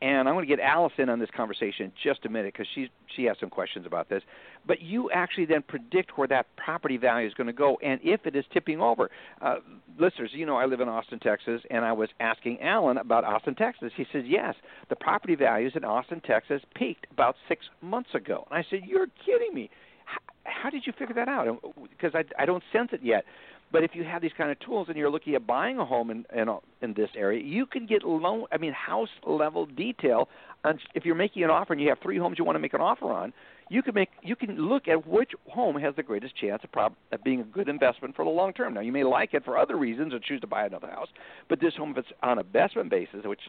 And 0.00 0.28
I'm 0.28 0.34
going 0.36 0.46
to 0.46 0.56
get 0.56 0.60
in 0.98 1.08
on 1.08 1.18
this 1.18 1.28
conversation 1.36 1.86
in 1.86 1.92
just 2.04 2.24
a 2.24 2.28
minute 2.28 2.54
because 2.54 2.68
she 2.72 2.88
she 3.16 3.24
has 3.24 3.36
some 3.40 3.50
questions 3.50 3.84
about 3.84 4.08
this. 4.08 4.22
But 4.64 4.80
you 4.80 5.10
actually 5.10 5.46
then 5.46 5.62
predict 5.62 6.16
where 6.16 6.28
that 6.28 6.46
property 6.56 6.96
value 6.96 7.26
is 7.26 7.34
going 7.34 7.48
to 7.48 7.52
go, 7.52 7.78
and 7.82 7.98
if 8.04 8.24
it 8.24 8.36
is 8.36 8.44
tipping 8.52 8.80
over. 8.80 9.10
Uh, 9.40 9.56
listeners, 9.98 10.30
you 10.32 10.46
know 10.46 10.56
I 10.56 10.66
live 10.66 10.80
in 10.80 10.88
Austin, 10.88 11.18
Texas, 11.18 11.62
and 11.70 11.84
I 11.84 11.92
was 11.92 12.08
asking 12.20 12.60
Allan 12.60 12.98
about 12.98 13.24
Austin, 13.24 13.56
Texas. 13.56 13.92
He 13.96 14.06
says 14.12 14.22
yes, 14.26 14.54
the 14.88 14.96
property 14.96 15.34
values 15.34 15.72
in 15.74 15.84
Austin, 15.84 16.20
Texas 16.24 16.62
peaked 16.76 17.06
about 17.10 17.34
six 17.48 17.66
months 17.82 18.10
ago. 18.14 18.46
And 18.50 18.58
I 18.58 18.64
said, 18.70 18.80
you're 18.86 19.08
kidding 19.26 19.52
me. 19.52 19.68
How, 20.04 20.18
how 20.44 20.70
did 20.70 20.86
you 20.86 20.92
figure 20.96 21.14
that 21.16 21.28
out? 21.28 21.60
Because 21.90 22.14
I 22.14 22.24
I 22.40 22.46
don't 22.46 22.62
sense 22.72 22.90
it 22.92 23.00
yet. 23.02 23.24
But 23.70 23.84
if 23.84 23.90
you 23.94 24.04
have 24.04 24.22
these 24.22 24.32
kind 24.36 24.50
of 24.50 24.58
tools 24.60 24.86
and 24.88 24.96
you're 24.96 25.10
looking 25.10 25.34
at 25.34 25.46
buying 25.46 25.78
a 25.78 25.84
home 25.84 26.10
in 26.10 26.24
in, 26.34 26.48
in 26.80 26.94
this 26.94 27.10
area, 27.16 27.42
you 27.42 27.66
can 27.66 27.86
get 27.86 28.02
loan. 28.02 28.46
I 28.50 28.58
mean, 28.58 28.72
house 28.72 29.10
level 29.26 29.66
detail. 29.66 30.28
On, 30.64 30.78
if 30.94 31.04
you're 31.04 31.14
making 31.14 31.44
an 31.44 31.50
offer 31.50 31.72
and 31.72 31.82
you 31.82 31.88
have 31.88 31.98
three 32.02 32.18
homes 32.18 32.36
you 32.38 32.44
want 32.44 32.56
to 32.56 32.60
make 32.60 32.74
an 32.74 32.80
offer 32.80 33.06
on, 33.06 33.32
you 33.68 33.82
can 33.82 33.94
make 33.94 34.08
you 34.22 34.34
can 34.34 34.56
look 34.56 34.88
at 34.88 35.06
which 35.06 35.32
home 35.48 35.76
has 35.76 35.94
the 35.96 36.02
greatest 36.02 36.36
chance 36.36 36.62
of, 36.64 36.72
prob- 36.72 36.96
of 37.12 37.22
being 37.22 37.40
a 37.40 37.44
good 37.44 37.68
investment 37.68 38.16
for 38.16 38.24
the 38.24 38.30
long 38.30 38.52
term. 38.52 38.74
Now, 38.74 38.80
you 38.80 38.92
may 38.92 39.04
like 39.04 39.34
it 39.34 39.44
for 39.44 39.58
other 39.58 39.76
reasons 39.76 40.14
or 40.14 40.18
choose 40.18 40.40
to 40.40 40.46
buy 40.46 40.64
another 40.66 40.88
house, 40.88 41.08
but 41.48 41.60
this 41.60 41.74
home, 41.76 41.90
if 41.90 41.98
it's 41.98 42.08
on 42.22 42.38
a 42.38 42.40
investment 42.40 42.90
basis, 42.90 43.20
which 43.24 43.40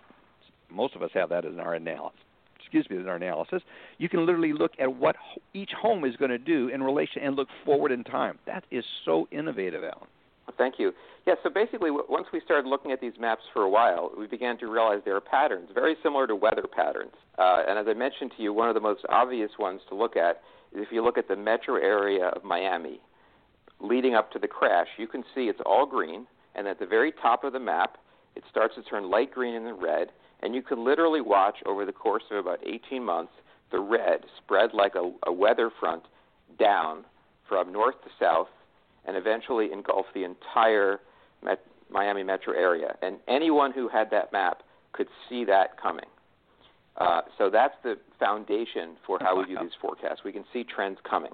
most 0.69 0.95
of 0.95 1.01
us 1.01 1.11
have 1.13 1.29
that 1.29 1.45
in 1.45 1.59
our 1.59 1.73
analysis, 1.73 2.19
excuse 2.71 2.89
me, 2.89 2.97
in 2.97 3.07
our 3.07 3.15
analysis, 3.15 3.63
you 3.97 4.07
can 4.07 4.25
literally 4.25 4.53
look 4.53 4.71
at 4.79 4.95
what 4.95 5.15
each 5.53 5.71
home 5.71 6.05
is 6.05 6.15
going 6.17 6.29
to 6.29 6.37
do 6.37 6.69
in 6.69 6.83
relation 6.83 7.23
and 7.23 7.35
look 7.35 7.47
forward 7.65 7.91
in 7.91 8.03
time. 8.03 8.37
That 8.45 8.63
is 8.69 8.83
so 9.05 9.27
innovative, 9.31 9.83
Allan. 9.83 10.07
Thank 10.57 10.75
you. 10.77 10.93
Yeah, 11.27 11.35
so 11.43 11.49
basically, 11.49 11.89
once 11.91 12.27
we 12.33 12.41
started 12.43 12.67
looking 12.67 12.91
at 12.91 12.99
these 12.99 13.13
maps 13.19 13.43
for 13.53 13.63
a 13.63 13.69
while, 13.69 14.11
we 14.17 14.27
began 14.27 14.57
to 14.59 14.67
realize 14.67 14.99
there 15.05 15.15
are 15.15 15.21
patterns 15.21 15.69
very 15.73 15.95
similar 16.01 16.27
to 16.27 16.35
weather 16.35 16.65
patterns. 16.71 17.13
Uh, 17.37 17.63
and 17.67 17.77
as 17.77 17.85
I 17.87 17.93
mentioned 17.93 18.33
to 18.37 18.43
you, 18.43 18.53
one 18.53 18.67
of 18.67 18.75
the 18.75 18.81
most 18.81 19.01
obvious 19.09 19.51
ones 19.59 19.81
to 19.89 19.95
look 19.95 20.15
at 20.15 20.41
is 20.73 20.81
if 20.81 20.87
you 20.91 21.03
look 21.03 21.17
at 21.17 21.27
the 21.27 21.35
metro 21.35 21.75
area 21.75 22.27
of 22.27 22.43
Miami 22.43 22.99
leading 23.79 24.15
up 24.15 24.31
to 24.31 24.39
the 24.39 24.47
crash, 24.47 24.87
you 24.97 25.07
can 25.07 25.23
see 25.33 25.41
it's 25.43 25.61
all 25.65 25.85
green, 25.85 26.25
and 26.55 26.67
at 26.67 26.79
the 26.79 26.85
very 26.85 27.13
top 27.21 27.43
of 27.43 27.53
the 27.53 27.59
map, 27.59 27.97
it 28.35 28.43
starts 28.49 28.75
to 28.75 28.83
turn 28.83 29.09
light 29.09 29.31
green 29.31 29.55
and 29.55 29.65
then 29.65 29.79
red, 29.79 30.09
and 30.41 30.55
you 30.55 30.61
could 30.61 30.77
literally 30.77 31.21
watch 31.21 31.57
over 31.65 31.85
the 31.85 31.91
course 31.91 32.23
of 32.31 32.37
about 32.37 32.59
18 32.65 33.03
months 33.03 33.33
the 33.71 33.79
red 33.79 34.21
spread 34.37 34.71
like 34.73 34.95
a, 34.95 35.11
a 35.27 35.31
weather 35.31 35.71
front 35.79 36.03
down 36.57 37.05
from 37.47 37.71
north 37.71 37.95
to 38.03 38.09
south 38.19 38.47
and 39.05 39.15
eventually 39.15 39.71
engulf 39.71 40.05
the 40.13 40.23
entire 40.23 40.99
Met- 41.43 41.63
Miami 41.89 42.23
metro 42.23 42.53
area. 42.53 42.95
And 43.01 43.17
anyone 43.27 43.71
who 43.71 43.87
had 43.87 44.11
that 44.11 44.31
map 44.31 44.61
could 44.91 45.07
see 45.27 45.45
that 45.45 45.81
coming. 45.81 46.05
Uh, 46.97 47.21
so 47.37 47.49
that's 47.49 47.75
the 47.83 47.97
foundation 48.19 48.97
for 49.05 49.17
how 49.21 49.37
we 49.37 49.45
do 49.45 49.57
these 49.61 49.71
forecasts. 49.81 50.21
We 50.23 50.31
can 50.31 50.43
see 50.51 50.63
trends 50.63 50.99
coming. 51.09 51.31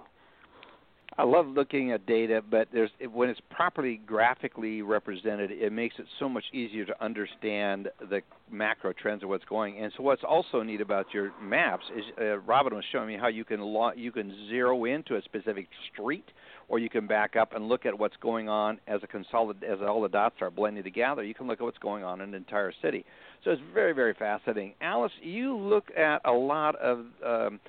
I 1.18 1.24
love 1.24 1.48
looking 1.48 1.94
at 1.94 2.06
data, 2.06 2.44
but 2.50 2.68
there's 2.74 2.90
when 3.14 3.30
it's 3.30 3.40
properly 3.50 4.02
graphically 4.06 4.82
represented, 4.82 5.50
it 5.50 5.72
makes 5.72 5.96
it 5.98 6.06
so 6.20 6.28
much 6.28 6.44
easier 6.52 6.84
to 6.84 7.04
understand 7.04 7.88
the 8.10 8.20
macro 8.52 8.92
trends 8.92 9.24
of 9.24 9.30
what's 9.30 9.46
going. 9.46 9.78
And 9.78 9.94
so, 9.96 10.04
what's 10.04 10.24
also 10.28 10.62
neat 10.62 10.82
about 10.82 11.14
your 11.14 11.32
maps 11.42 11.86
is 11.96 12.04
uh, 12.20 12.40
Robin 12.40 12.76
was 12.76 12.84
showing 12.92 13.08
me 13.08 13.18
how 13.18 13.30
you 13.30 13.46
can 13.46 13.62
lo- 13.62 13.94
you 13.96 14.12
can 14.12 14.36
zero 14.50 14.84
into 14.84 15.16
a 15.16 15.22
specific 15.22 15.70
street, 15.94 16.26
or 16.68 16.80
you 16.80 16.90
can 16.90 17.08
back 17.08 17.38
up 17.38 17.56
and 17.56 17.70
look 17.70 17.86
at 17.86 17.98
what's 17.98 18.18
going 18.18 18.50
on 18.50 18.78
as 18.86 19.00
a 19.02 19.08
consolidate 19.08 19.70
as 19.70 19.80
all 19.88 20.02
the 20.02 20.10
dots 20.10 20.36
are 20.42 20.52
blending 20.52 20.84
together. 20.84 21.24
You 21.24 21.34
can 21.34 21.48
look 21.48 21.62
at 21.62 21.64
what's 21.64 21.78
going 21.78 22.04
on 22.04 22.20
in 22.20 22.30
an 22.30 22.36
entire 22.36 22.74
city. 22.82 23.06
So 23.46 23.52
it's 23.52 23.62
very 23.74 23.94
very 23.94 24.16
fascinating. 24.16 24.74
Alice, 24.82 25.14
you 25.22 25.56
look 25.56 25.92
at 25.98 26.20
a 26.26 26.34
lot 26.34 26.76
of 26.76 27.06
um, 27.26 27.62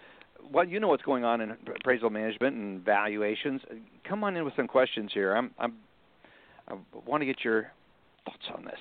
well, 0.52 0.66
you 0.66 0.80
know 0.80 0.88
what's 0.88 1.02
going 1.02 1.24
on 1.24 1.40
in 1.40 1.50
appraisal 1.50 2.10
management 2.10 2.56
and 2.56 2.84
valuations. 2.84 3.60
Come 4.08 4.24
on 4.24 4.36
in 4.36 4.44
with 4.44 4.54
some 4.56 4.66
questions 4.66 5.10
here. 5.12 5.34
I'm, 5.34 5.50
I'm 5.58 5.74
I 6.68 6.74
want 7.06 7.20
to 7.20 7.26
get 7.26 7.44
your 7.44 7.72
thoughts 8.24 8.44
on 8.56 8.64
this. 8.64 8.78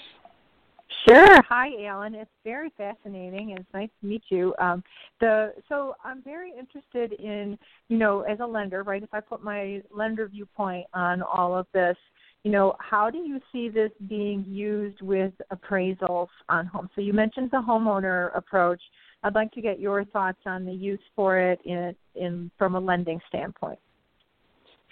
Sure. 1.08 1.42
Hi, 1.50 1.70
Allan. 1.86 2.16
It's 2.16 2.32
very 2.44 2.72
fascinating. 2.78 3.52
It's 3.52 3.74
nice 3.74 3.90
to 4.02 4.08
meet 4.08 4.24
you. 4.30 4.56
Um, 4.60 4.84
the 5.20 5.54
so 5.70 5.96
I'm 6.04 6.24
very 6.24 6.52
interested 6.58 7.14
in 7.20 7.58
you 7.90 7.98
know 7.98 8.22
as 8.22 8.40
a 8.40 8.46
lender, 8.46 8.84
right? 8.84 9.04
If 9.04 9.14
I 9.14 9.20
put 9.20 9.44
my 9.44 9.82
lender 9.92 10.28
viewpoint 10.28 10.88
on 10.94 11.22
all 11.22 11.56
of 11.56 11.68
this, 11.74 11.98
you 12.44 12.52
know, 12.52 12.76
how 12.80 13.10
do 13.10 13.20
you 13.20 13.40
see 13.52 13.70
this 13.70 13.92
being 14.08 14.46
used 14.48 15.02
with 15.02 15.34
appraisals 15.52 16.28
on 16.50 16.66
homes? 16.66 16.90
So 16.96 17.02
you 17.02 17.14
mentioned 17.14 17.50
the 17.52 17.58
homeowner 17.58 18.36
approach. 18.36 18.82
I'd 19.26 19.34
like 19.34 19.52
to 19.54 19.62
get 19.62 19.80
your 19.80 20.06
thoughts 20.06 20.38
on 20.46 20.66
the 20.66 20.72
use 20.72 21.00
for 21.16 21.40
it 21.40 21.60
in, 21.66 21.96
in 22.14 22.52
from 22.60 22.76
a 22.76 22.80
lending 22.80 23.20
standpoint. 23.28 23.80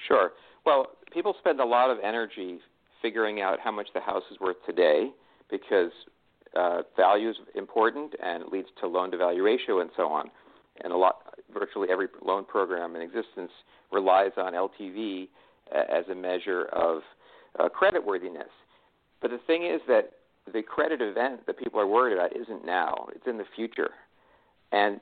Sure. 0.08 0.32
Well, 0.66 0.88
people 1.14 1.36
spend 1.38 1.60
a 1.60 1.66
lot 1.66 1.92
of 1.92 2.00
energy 2.04 2.58
figuring 3.00 3.42
out 3.42 3.60
how 3.64 3.72
much 3.72 3.90
the 3.94 4.00
house 4.00 4.24
is 4.32 4.40
worth 4.40 4.58
today 4.66 5.12
because 5.52 5.92
uh, 6.58 6.82
value 6.98 7.30
is 7.30 7.36
important 7.54 8.16
and 8.24 8.42
it 8.42 8.52
leads 8.52 8.70
to 8.82 8.88
loan 8.88 9.12
to 9.12 9.18
value 9.18 9.44
ratio 9.44 9.82
and 9.82 9.92
so 9.96 10.08
on. 10.08 10.32
And 10.84 10.92
a 10.92 10.98
lot, 10.98 11.36
virtually 11.54 11.90
every 11.92 12.08
loan 12.26 12.44
program 12.44 12.96
in 12.96 13.04
existence 13.04 13.52
relies 13.92 14.32
on 14.38 14.54
LTV 14.54 15.28
as 15.72 16.06
a 16.12 16.16
measure 16.16 16.66
of 16.74 17.02
uh, 17.60 17.70
credit 17.70 18.04
worthiness. 18.04 18.50
But 19.22 19.30
the 19.30 19.40
thing 19.46 19.68
is 19.68 19.80
that 19.88 20.14
the 20.52 20.64
credit 20.64 21.02
event 21.04 21.46
that 21.46 21.60
people 21.60 21.80
are 21.80 21.88
worried 21.88 22.14
about 22.14 22.36
isn't 22.36 22.66
now; 22.66 23.08
it's 23.16 23.28
in 23.28 23.38
the 23.38 23.46
future. 23.56 23.92
And 24.74 25.00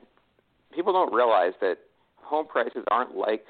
people 0.72 0.92
don't 0.92 1.12
realize 1.12 1.54
that 1.60 1.78
home 2.16 2.46
prices 2.46 2.84
aren't 2.90 3.16
like 3.16 3.44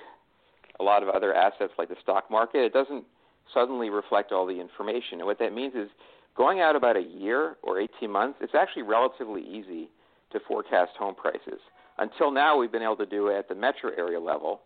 a 0.81 0.83
lot 0.83 1.03
of 1.03 1.09
other 1.09 1.35
assets 1.35 1.73
like 1.77 1.89
the 1.89 1.97
stock 2.01 2.31
market. 2.31 2.65
It 2.65 2.73
doesn't 2.73 3.05
suddenly 3.53 3.91
reflect 3.91 4.33
all 4.33 4.47
the 4.47 4.61
information. 4.61 5.19
And 5.19 5.27
what 5.27 5.39
that 5.41 5.53
means 5.53 5.75
is 5.75 5.89
going 6.37 6.61
out 6.61 6.77
about 6.77 6.97
a 6.97 7.03
year 7.03 7.57
or 7.63 7.81
18 7.81 8.11
months, 8.11 8.39
it's 8.41 8.55
actually 8.55 8.83
relatively 8.83 9.43
easy 9.43 9.91
to 10.31 10.41
forecast 10.47 10.93
home 10.99 11.15
prices. 11.15 11.61
Until 11.99 12.31
now, 12.31 12.57
we've 12.57 12.73
been 12.73 12.83
able 12.83 12.97
to 12.97 13.07
do 13.07 13.29
it 13.29 13.37
at 13.37 13.49
the 13.49 13.55
metro 13.55 13.91
area 13.99 14.19
level. 14.19 14.61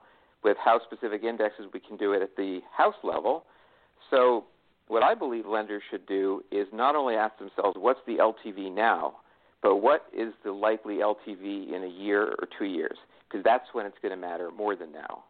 With 0.45 0.57
house 0.59 0.83
specific 0.85 1.25
indexes, 1.25 1.67
we 1.73 1.81
can 1.81 1.97
do 1.97 2.13
it 2.13 2.23
at 2.23 2.37
the 2.37 2.61
house 2.77 2.95
level. 3.03 3.45
So, 4.11 4.45
what 4.89 5.03
I 5.03 5.15
believe 5.15 5.47
lenders 5.47 5.83
should 5.91 6.07
do 6.07 6.45
is 6.53 6.69
not 6.73 6.95
only 6.95 7.17
ask 7.17 7.37
themselves, 7.39 7.77
what's 7.77 7.99
the 8.07 8.19
LTV 8.19 8.73
now, 8.73 9.15
but 9.63 9.77
what 9.77 10.07
is 10.17 10.33
the 10.45 10.53
likely 10.53 10.97
LTV 10.97 11.75
in 11.75 11.85
a 11.85 12.03
year 12.03 12.23
or 12.25 12.49
two 12.59 12.67
years? 12.67 12.97
Because 13.29 13.45
that's 13.45 13.65
when 13.73 13.87
it's 13.87 13.97
going 14.03 14.13
to 14.13 14.21
matter 14.21 14.51
more 14.51 14.77
than 14.77 14.93
now. 14.93 15.25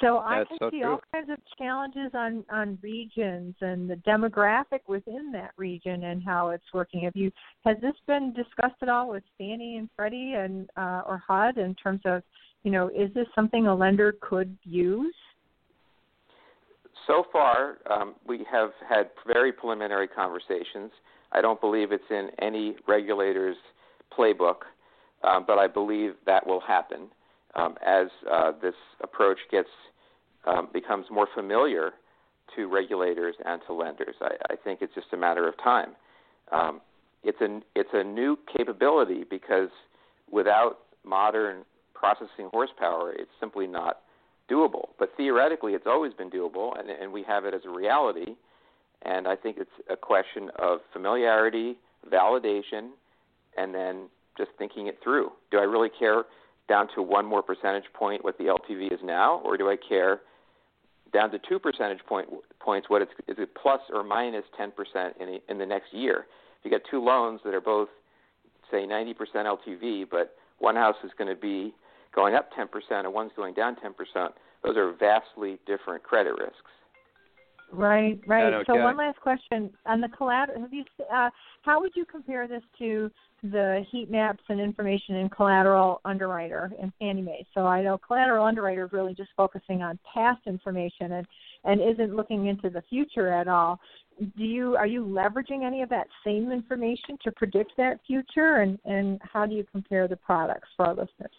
So 0.00 0.18
I 0.18 0.38
That's 0.38 0.48
can 0.48 0.58
so 0.60 0.70
see 0.70 0.80
true. 0.80 0.90
all 0.90 1.00
kinds 1.12 1.28
of 1.30 1.38
challenges 1.56 2.10
on 2.14 2.44
on 2.50 2.78
regions 2.82 3.56
and 3.60 3.90
the 3.90 3.96
demographic 3.96 4.80
within 4.86 5.32
that 5.32 5.50
region 5.56 6.04
and 6.04 6.22
how 6.22 6.50
it's 6.50 6.64
working. 6.72 7.00
Have 7.00 7.16
you 7.16 7.32
has 7.64 7.76
this 7.82 7.94
been 8.06 8.32
discussed 8.32 8.80
at 8.82 8.88
all 8.88 9.10
with 9.10 9.24
Fannie 9.36 9.76
and 9.76 9.88
Freddie 9.96 10.34
and 10.34 10.70
uh, 10.76 11.02
or 11.06 11.22
HUD 11.26 11.58
in 11.58 11.74
terms 11.74 12.00
of 12.04 12.22
you 12.62 12.70
know 12.70 12.88
is 12.88 13.12
this 13.14 13.26
something 13.34 13.66
a 13.66 13.74
lender 13.74 14.14
could 14.20 14.56
use? 14.62 15.14
So 17.06 17.24
far, 17.32 17.78
um, 17.90 18.16
we 18.26 18.44
have 18.50 18.70
had 18.88 19.10
very 19.26 19.50
preliminary 19.50 20.06
conversations. 20.06 20.92
I 21.32 21.40
don't 21.40 21.60
believe 21.60 21.92
it's 21.92 22.10
in 22.10 22.30
any 22.40 22.76
regulator's 22.86 23.56
playbook, 24.16 24.62
um, 25.22 25.44
but 25.46 25.58
I 25.58 25.66
believe 25.66 26.14
that 26.26 26.46
will 26.46 26.60
happen 26.60 27.08
um, 27.54 27.76
as 27.84 28.08
uh, 28.30 28.52
this 28.62 28.74
approach 29.02 29.38
gets 29.50 29.68
um, 30.46 30.68
becomes 30.72 31.06
more 31.10 31.28
familiar 31.34 31.92
to 32.56 32.66
regulators 32.66 33.34
and 33.44 33.60
to 33.66 33.72
lenders. 33.74 34.14
I, 34.20 34.30
I 34.50 34.56
think 34.56 34.80
it's 34.80 34.94
just 34.94 35.08
a 35.12 35.16
matter 35.16 35.46
of 35.46 35.56
time. 35.62 35.90
Um, 36.52 36.80
it's 37.22 37.40
a 37.40 37.60
it's 37.74 37.90
a 37.92 38.04
new 38.04 38.38
capability 38.56 39.24
because 39.28 39.68
without 40.30 40.78
modern 41.04 41.64
processing 41.94 42.48
horsepower, 42.50 43.12
it's 43.12 43.30
simply 43.40 43.66
not 43.66 44.00
doable. 44.50 44.88
But 44.98 45.10
theoretically, 45.16 45.74
it's 45.74 45.86
always 45.86 46.12
been 46.14 46.30
doable, 46.30 46.78
and, 46.78 46.88
and 46.90 47.12
we 47.12 47.22
have 47.24 47.44
it 47.44 47.54
as 47.54 47.62
a 47.66 47.70
reality. 47.70 48.36
And 49.02 49.28
I 49.28 49.36
think 49.36 49.58
it's 49.58 49.70
a 49.90 49.96
question 49.96 50.50
of 50.58 50.80
familiarity, 50.92 51.76
validation, 52.10 52.90
and 53.56 53.74
then 53.74 54.08
just 54.36 54.50
thinking 54.58 54.86
it 54.86 54.98
through. 55.02 55.30
Do 55.50 55.58
I 55.58 55.62
really 55.62 55.90
care 55.90 56.24
down 56.68 56.88
to 56.94 57.02
one 57.02 57.24
more 57.24 57.42
percentage 57.42 57.90
point 57.94 58.24
what 58.24 58.38
the 58.38 58.44
LTV 58.44 58.92
is 58.92 59.00
now, 59.02 59.40
or 59.44 59.56
do 59.56 59.68
I 59.68 59.76
care 59.76 60.20
down 61.12 61.30
to 61.30 61.38
two 61.38 61.58
percentage 61.58 62.00
point, 62.06 62.28
points 62.60 62.90
what 62.90 63.02
it's 63.02 63.12
is 63.26 63.36
it 63.38 63.50
plus 63.60 63.80
or 63.92 64.04
minus 64.04 64.44
10% 64.60 64.70
in, 65.20 65.28
a, 65.28 65.38
in 65.50 65.58
the 65.58 65.66
next 65.66 65.92
year? 65.92 66.26
If 66.58 66.64
you 66.64 66.70
get 66.70 66.82
two 66.90 67.02
loans 67.02 67.40
that 67.44 67.54
are 67.54 67.60
both 67.60 67.88
say 68.70 68.86
90% 68.86 69.14
LTV, 69.34 70.04
but 70.10 70.36
one 70.58 70.76
house 70.76 70.96
is 71.04 71.10
going 71.16 71.34
to 71.34 71.40
be 71.40 71.74
going 72.14 72.34
up 72.34 72.50
10% 72.52 72.66
and 72.90 73.12
one's 73.12 73.32
going 73.36 73.54
down 73.54 73.76
10%, 73.76 74.28
those 74.64 74.76
are 74.76 74.92
vastly 74.92 75.58
different 75.66 76.02
credit 76.02 76.32
risks. 76.36 76.70
Right, 77.70 78.18
right. 78.26 78.64
so 78.66 78.76
one 78.76 78.96
last 78.96 79.20
question 79.20 79.70
on 79.84 80.00
the 80.00 80.08
collateral. 80.08 80.60
Have 80.62 80.72
you? 80.72 80.84
Uh, 81.12 81.28
how 81.62 81.80
would 81.80 81.92
you 81.94 82.06
compare 82.06 82.48
this 82.48 82.62
to 82.78 83.10
the 83.42 83.84
heat 83.90 84.10
maps 84.10 84.42
and 84.48 84.58
information 84.58 85.16
in 85.16 85.28
collateral 85.28 86.00
underwriter 86.06 86.72
and 86.80 86.92
Fannie 86.98 87.20
Mae? 87.20 87.46
So 87.52 87.66
I 87.66 87.82
know 87.82 87.98
collateral 87.98 88.46
underwriter 88.46 88.86
is 88.86 88.92
really 88.92 89.14
just 89.14 89.30
focusing 89.36 89.82
on 89.82 89.98
past 90.12 90.40
information 90.46 91.12
and 91.12 91.26
and 91.64 91.80
isn't 91.82 92.16
looking 92.16 92.46
into 92.46 92.70
the 92.70 92.82
future 92.88 93.28
at 93.28 93.48
all. 93.48 93.78
Do 94.18 94.44
you 94.44 94.76
are 94.76 94.86
you 94.86 95.04
leveraging 95.04 95.62
any 95.62 95.82
of 95.82 95.90
that 95.90 96.06
same 96.24 96.50
information 96.50 97.18
to 97.22 97.32
predict 97.32 97.72
that 97.76 98.00
future? 98.06 98.56
And 98.56 98.78
and 98.86 99.20
how 99.22 99.44
do 99.44 99.54
you 99.54 99.64
compare 99.70 100.08
the 100.08 100.16
products 100.16 100.68
for 100.74 100.86
our 100.86 100.94
listeners? 100.94 101.32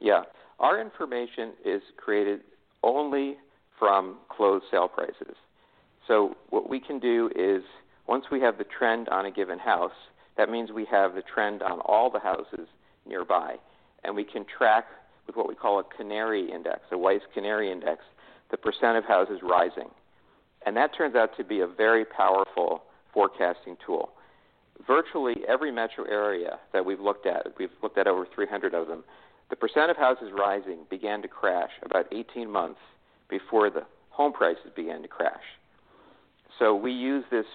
Yeah, 0.00 0.22
our 0.58 0.80
information 0.80 1.52
is 1.64 1.82
created 1.96 2.40
only 2.82 3.36
from 3.78 4.16
closed 4.28 4.64
sale 4.72 4.88
prices. 4.88 5.36
So 6.06 6.36
what 6.50 6.68
we 6.68 6.80
can 6.80 6.98
do 6.98 7.30
is 7.34 7.62
once 8.06 8.26
we 8.30 8.40
have 8.40 8.58
the 8.58 8.64
trend 8.64 9.08
on 9.08 9.26
a 9.26 9.30
given 9.30 9.58
house, 9.58 9.92
that 10.36 10.50
means 10.50 10.70
we 10.72 10.86
have 10.86 11.14
the 11.14 11.22
trend 11.22 11.62
on 11.62 11.80
all 11.80 12.10
the 12.10 12.18
houses 12.18 12.68
nearby, 13.06 13.56
and 14.04 14.14
we 14.16 14.24
can 14.24 14.44
track 14.44 14.86
with 15.26 15.36
what 15.36 15.48
we 15.48 15.54
call 15.54 15.78
a 15.78 15.84
canary 15.96 16.50
index, 16.50 16.80
a 16.90 16.98
Weiss 16.98 17.20
canary 17.32 17.70
index, 17.70 18.02
the 18.50 18.56
percent 18.56 18.96
of 18.96 19.04
houses 19.04 19.40
rising. 19.42 19.88
And 20.66 20.76
that 20.76 20.94
turns 20.96 21.14
out 21.14 21.36
to 21.36 21.44
be 21.44 21.60
a 21.60 21.66
very 21.66 22.04
powerful 22.04 22.82
forecasting 23.12 23.76
tool. 23.84 24.10
Virtually 24.86 25.36
every 25.46 25.70
metro 25.70 26.04
area 26.04 26.58
that 26.72 26.84
we've 26.84 27.00
looked 27.00 27.26
at, 27.26 27.46
we've 27.58 27.70
looked 27.82 27.98
at 27.98 28.06
over 28.06 28.26
300 28.34 28.74
of 28.74 28.88
them, 28.88 29.04
the 29.50 29.56
percent 29.56 29.90
of 29.90 29.96
houses 29.96 30.30
rising 30.36 30.78
began 30.90 31.22
to 31.22 31.28
crash 31.28 31.70
about 31.82 32.06
18 32.12 32.50
months 32.50 32.80
before 33.28 33.70
the 33.70 33.84
home 34.10 34.32
prices 34.32 34.70
began 34.74 35.02
to 35.02 35.08
crash. 35.08 35.42
So 36.58 36.74
we 36.74 36.92
use 36.92 37.24
this 37.30 37.46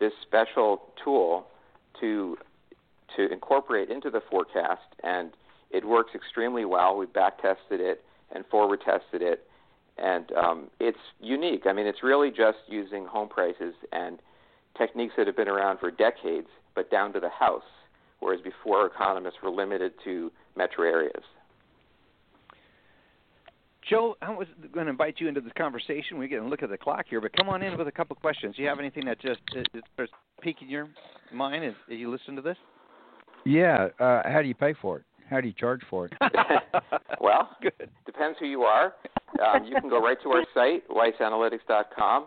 this 0.00 0.12
special 0.22 0.82
tool 1.02 1.46
to 2.00 2.36
to 3.16 3.32
incorporate 3.32 3.90
into 3.90 4.10
the 4.10 4.20
forecast, 4.30 4.82
and 5.02 5.32
it 5.70 5.86
works 5.86 6.10
extremely 6.14 6.64
well. 6.64 6.96
We 6.96 7.06
back 7.06 7.40
tested 7.40 7.80
it 7.80 8.02
and 8.34 8.44
forward 8.46 8.80
tested 8.84 9.22
it, 9.22 9.46
and 9.98 10.32
um, 10.32 10.70
it's 10.80 10.98
unique. 11.20 11.62
I 11.66 11.72
mean, 11.72 11.86
it's 11.86 12.02
really 12.02 12.30
just 12.30 12.58
using 12.66 13.06
home 13.06 13.28
prices 13.28 13.74
and 13.92 14.18
techniques 14.76 15.14
that 15.16 15.26
have 15.26 15.36
been 15.36 15.48
around 15.48 15.78
for 15.78 15.90
decades, 15.90 16.48
but 16.74 16.90
down 16.90 17.12
to 17.12 17.20
the 17.20 17.28
house. 17.28 17.62
Whereas 18.20 18.40
before, 18.40 18.86
economists 18.86 19.36
were 19.42 19.50
limited 19.50 19.92
to 20.04 20.32
metro 20.56 20.84
areas. 20.84 21.22
Joe, 23.88 24.16
I 24.22 24.30
was 24.30 24.46
going 24.72 24.86
to 24.86 24.90
invite 24.90 25.16
you 25.18 25.28
into 25.28 25.40
this 25.40 25.52
conversation. 25.56 26.18
We're 26.18 26.28
going 26.28 26.42
to 26.42 26.48
look 26.48 26.62
at 26.62 26.70
the 26.70 26.78
clock 26.78 27.06
here, 27.08 27.20
but 27.20 27.32
come 27.36 27.48
on 27.48 27.62
in 27.62 27.76
with 27.76 27.88
a 27.88 27.92
couple 27.92 28.16
of 28.16 28.20
questions. 28.22 28.56
Do 28.56 28.62
you 28.62 28.68
have 28.68 28.78
anything 28.78 29.04
that 29.06 29.20
just 29.20 29.40
is, 29.54 29.64
is 29.74 30.08
piquing 30.40 30.70
your 30.70 30.88
mind 31.32 31.64
as, 31.64 31.74
as 31.92 31.98
you 31.98 32.10
listen 32.10 32.34
to 32.36 32.42
this? 32.42 32.56
Yeah. 33.44 33.88
Uh, 34.00 34.22
how 34.24 34.40
do 34.40 34.48
you 34.48 34.54
pay 34.54 34.74
for 34.80 34.98
it? 34.98 35.04
How 35.28 35.40
do 35.40 35.48
you 35.48 35.54
charge 35.54 35.82
for 35.90 36.06
it? 36.06 36.12
well, 37.20 37.50
Good. 37.62 37.90
depends 38.06 38.38
who 38.38 38.46
you 38.46 38.62
are. 38.62 38.94
Um, 39.42 39.64
you 39.64 39.74
can 39.80 39.90
go 39.90 40.00
right 40.00 40.18
to 40.22 40.30
our 40.30 40.44
site, 40.54 40.88
weissanalytics.com, 40.88 42.26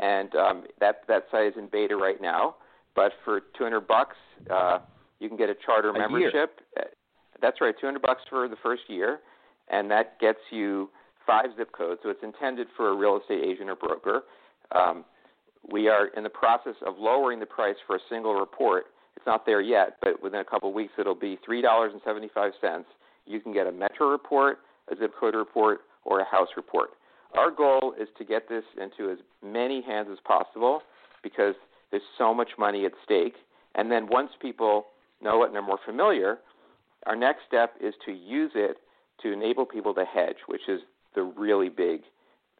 and 0.00 0.34
um, 0.34 0.64
that 0.80 1.02
that 1.08 1.24
site 1.30 1.48
is 1.48 1.54
in 1.56 1.68
beta 1.70 1.96
right 1.96 2.20
now. 2.20 2.56
But 2.94 3.12
for 3.24 3.40
200 3.56 3.86
bucks, 3.86 4.16
uh, 4.50 4.80
you 5.20 5.28
can 5.28 5.38
get 5.38 5.48
a 5.48 5.54
charter 5.64 5.90
A 5.90 5.92
year. 5.92 6.08
membership. 6.08 6.60
Uh, 6.76 6.82
That's 7.40 7.60
right, 7.60 7.74
200 7.80 8.02
bucks 8.02 8.22
for 8.28 8.48
the 8.48 8.56
first 8.62 8.82
year, 8.88 9.20
and 9.70 9.90
that 9.90 10.18
gets 10.20 10.40
you 10.50 10.90
five 11.28 11.48
zip 11.56 11.70
codes. 11.72 12.00
So 12.02 12.08
it's 12.10 12.24
intended 12.24 12.66
for 12.76 12.88
a 12.88 12.96
real 13.02 13.20
estate 13.20 13.44
agent 13.44 13.68
or 13.70 13.76
broker. 13.76 14.22
Um, 14.74 15.04
we 15.70 15.88
are 15.88 16.08
in 16.16 16.22
the 16.22 16.30
process 16.42 16.74
of 16.86 16.94
lowering 16.98 17.38
the 17.38 17.46
price 17.58 17.76
for 17.86 17.96
a 17.96 18.02
single 18.08 18.34
report. 18.34 18.86
It's 19.16 19.26
not 19.26 19.44
there 19.44 19.60
yet, 19.60 19.98
but 20.00 20.22
within 20.22 20.40
a 20.40 20.44
couple 20.44 20.68
of 20.70 20.74
weeks 20.74 20.92
it'll 20.98 21.14
be 21.14 21.38
three 21.44 21.62
dollars 21.68 21.90
and 21.92 22.00
seventy-five 22.04 22.52
cents. 22.60 22.86
You 23.26 23.40
can 23.40 23.52
get 23.52 23.66
a 23.66 23.72
metro 23.72 24.08
report, 24.10 24.58
a 24.90 24.96
zip 24.96 25.12
code 25.20 25.34
report, 25.34 25.80
or 26.04 26.20
a 26.20 26.24
house 26.24 26.48
report. 26.56 26.90
Our 27.36 27.50
goal 27.50 27.94
is 28.00 28.08
to 28.16 28.24
get 28.24 28.48
this 28.48 28.64
into 28.80 29.10
as 29.12 29.18
many 29.44 29.82
hands 29.82 30.08
as 30.10 30.18
possible 30.24 30.80
because 31.22 31.54
there's 31.90 32.02
so 32.16 32.32
much 32.32 32.50
money 32.58 32.86
at 32.86 32.92
stake. 33.04 33.34
And 33.74 33.90
then 33.90 34.06
once 34.10 34.30
people 34.40 34.86
know 35.20 35.42
it 35.42 35.46
and 35.46 35.54
they're 35.54 35.62
more 35.62 35.80
familiar, 35.84 36.38
our 37.06 37.16
next 37.16 37.40
step 37.46 37.74
is 37.80 37.94
to 38.06 38.12
use 38.12 38.52
it 38.54 38.78
to 39.22 39.32
enable 39.32 39.66
people 39.66 39.92
to 39.94 40.04
hedge, 40.04 40.36
which 40.46 40.68
is 40.68 40.80
the 41.14 41.22
really 41.22 41.68
big 41.68 42.02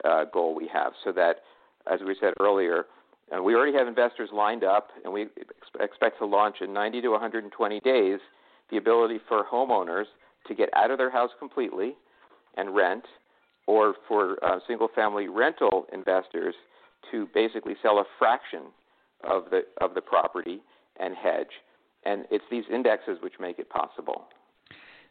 uh, 0.05 0.25
goal 0.33 0.55
we 0.55 0.69
have. 0.73 0.93
So 1.05 1.13
that, 1.13 1.37
as 1.91 2.01
we 2.07 2.17
said 2.21 2.35
earlier, 2.41 2.87
uh, 3.37 3.43
we 3.43 3.55
already 3.55 3.77
have 3.77 3.87
investors 3.87 4.31
lined 4.33 4.65
up, 4.65 4.89
and 5.05 5.13
we 5.13 5.23
ex- 5.23 5.81
expect 5.81 6.19
to 6.19 6.27
launch 6.27 6.57
in 6.61 6.73
90 6.73 7.03
to 7.03 7.09
120 7.11 7.81
days 7.81 8.21
the 8.71 8.77
ability 8.77 9.19
for 9.29 9.45
homeowners 9.45 10.05
to 10.47 10.55
get 10.55 10.69
out 10.75 10.91
of 10.91 10.99
their 10.99 11.11
house 11.11 11.31
completely 11.39 11.95
and 12.57 12.75
rent, 12.75 13.05
or 13.67 13.95
for 14.07 14.43
uh, 14.45 14.59
single 14.67 14.89
family 14.95 15.29
rental 15.29 15.87
investors 15.93 16.55
to 17.11 17.29
basically 17.35 17.75
sell 17.83 17.99
a 17.99 18.05
fraction 18.19 18.63
of 19.25 19.45
the 19.51 19.63
of 19.81 19.95
the 19.95 20.01
property 20.01 20.61
and 20.99 21.15
hedge. 21.15 21.47
And 22.05 22.25
it's 22.31 22.45
these 22.51 22.65
indexes 22.73 23.19
which 23.23 23.35
make 23.41 23.59
it 23.59 23.69
possible. 23.69 24.25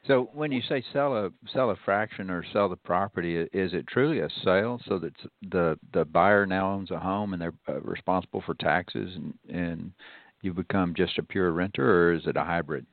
So 0.08 0.30
when 0.34 0.54
you 0.54 0.62
say 0.70 0.84
sell 0.94 1.16
a 1.18 1.30
sell 1.54 1.70
a 1.72 1.76
fraction 1.84 2.30
or 2.30 2.44
sell 2.54 2.70
the 2.70 2.78
property, 2.78 3.36
is 3.36 3.74
it 3.74 3.88
truly 3.88 4.20
a 4.20 4.30
sale 4.44 4.80
so 4.88 5.00
that 5.00 5.14
the 5.42 5.78
the 5.94 6.06
buyer 6.06 6.46
now 6.46 6.72
owns 6.72 6.92
a 6.92 7.00
home 7.00 7.34
and 7.34 7.42
they're 7.42 7.54
uh, 7.68 7.82
responsible 7.82 8.42
for 8.46 8.54
taxes 8.56 9.16
and 9.16 9.34
and 9.54 9.92
you 10.42 10.54
become 10.54 10.94
just 10.96 11.18
a 11.18 11.24
pure 11.24 11.52
renter, 11.52 12.10
or 12.10 12.14
is 12.14 12.26
it 12.26 12.38
a 12.38 12.44
hybrid? 12.44 12.86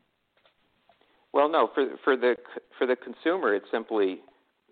Well, 1.32 1.48
no. 1.48 1.70
For 1.74 1.86
for 2.02 2.16
the 2.16 2.34
for 2.78 2.86
the 2.86 2.96
consumer, 2.96 3.54
it's 3.54 3.66
simply 3.70 4.20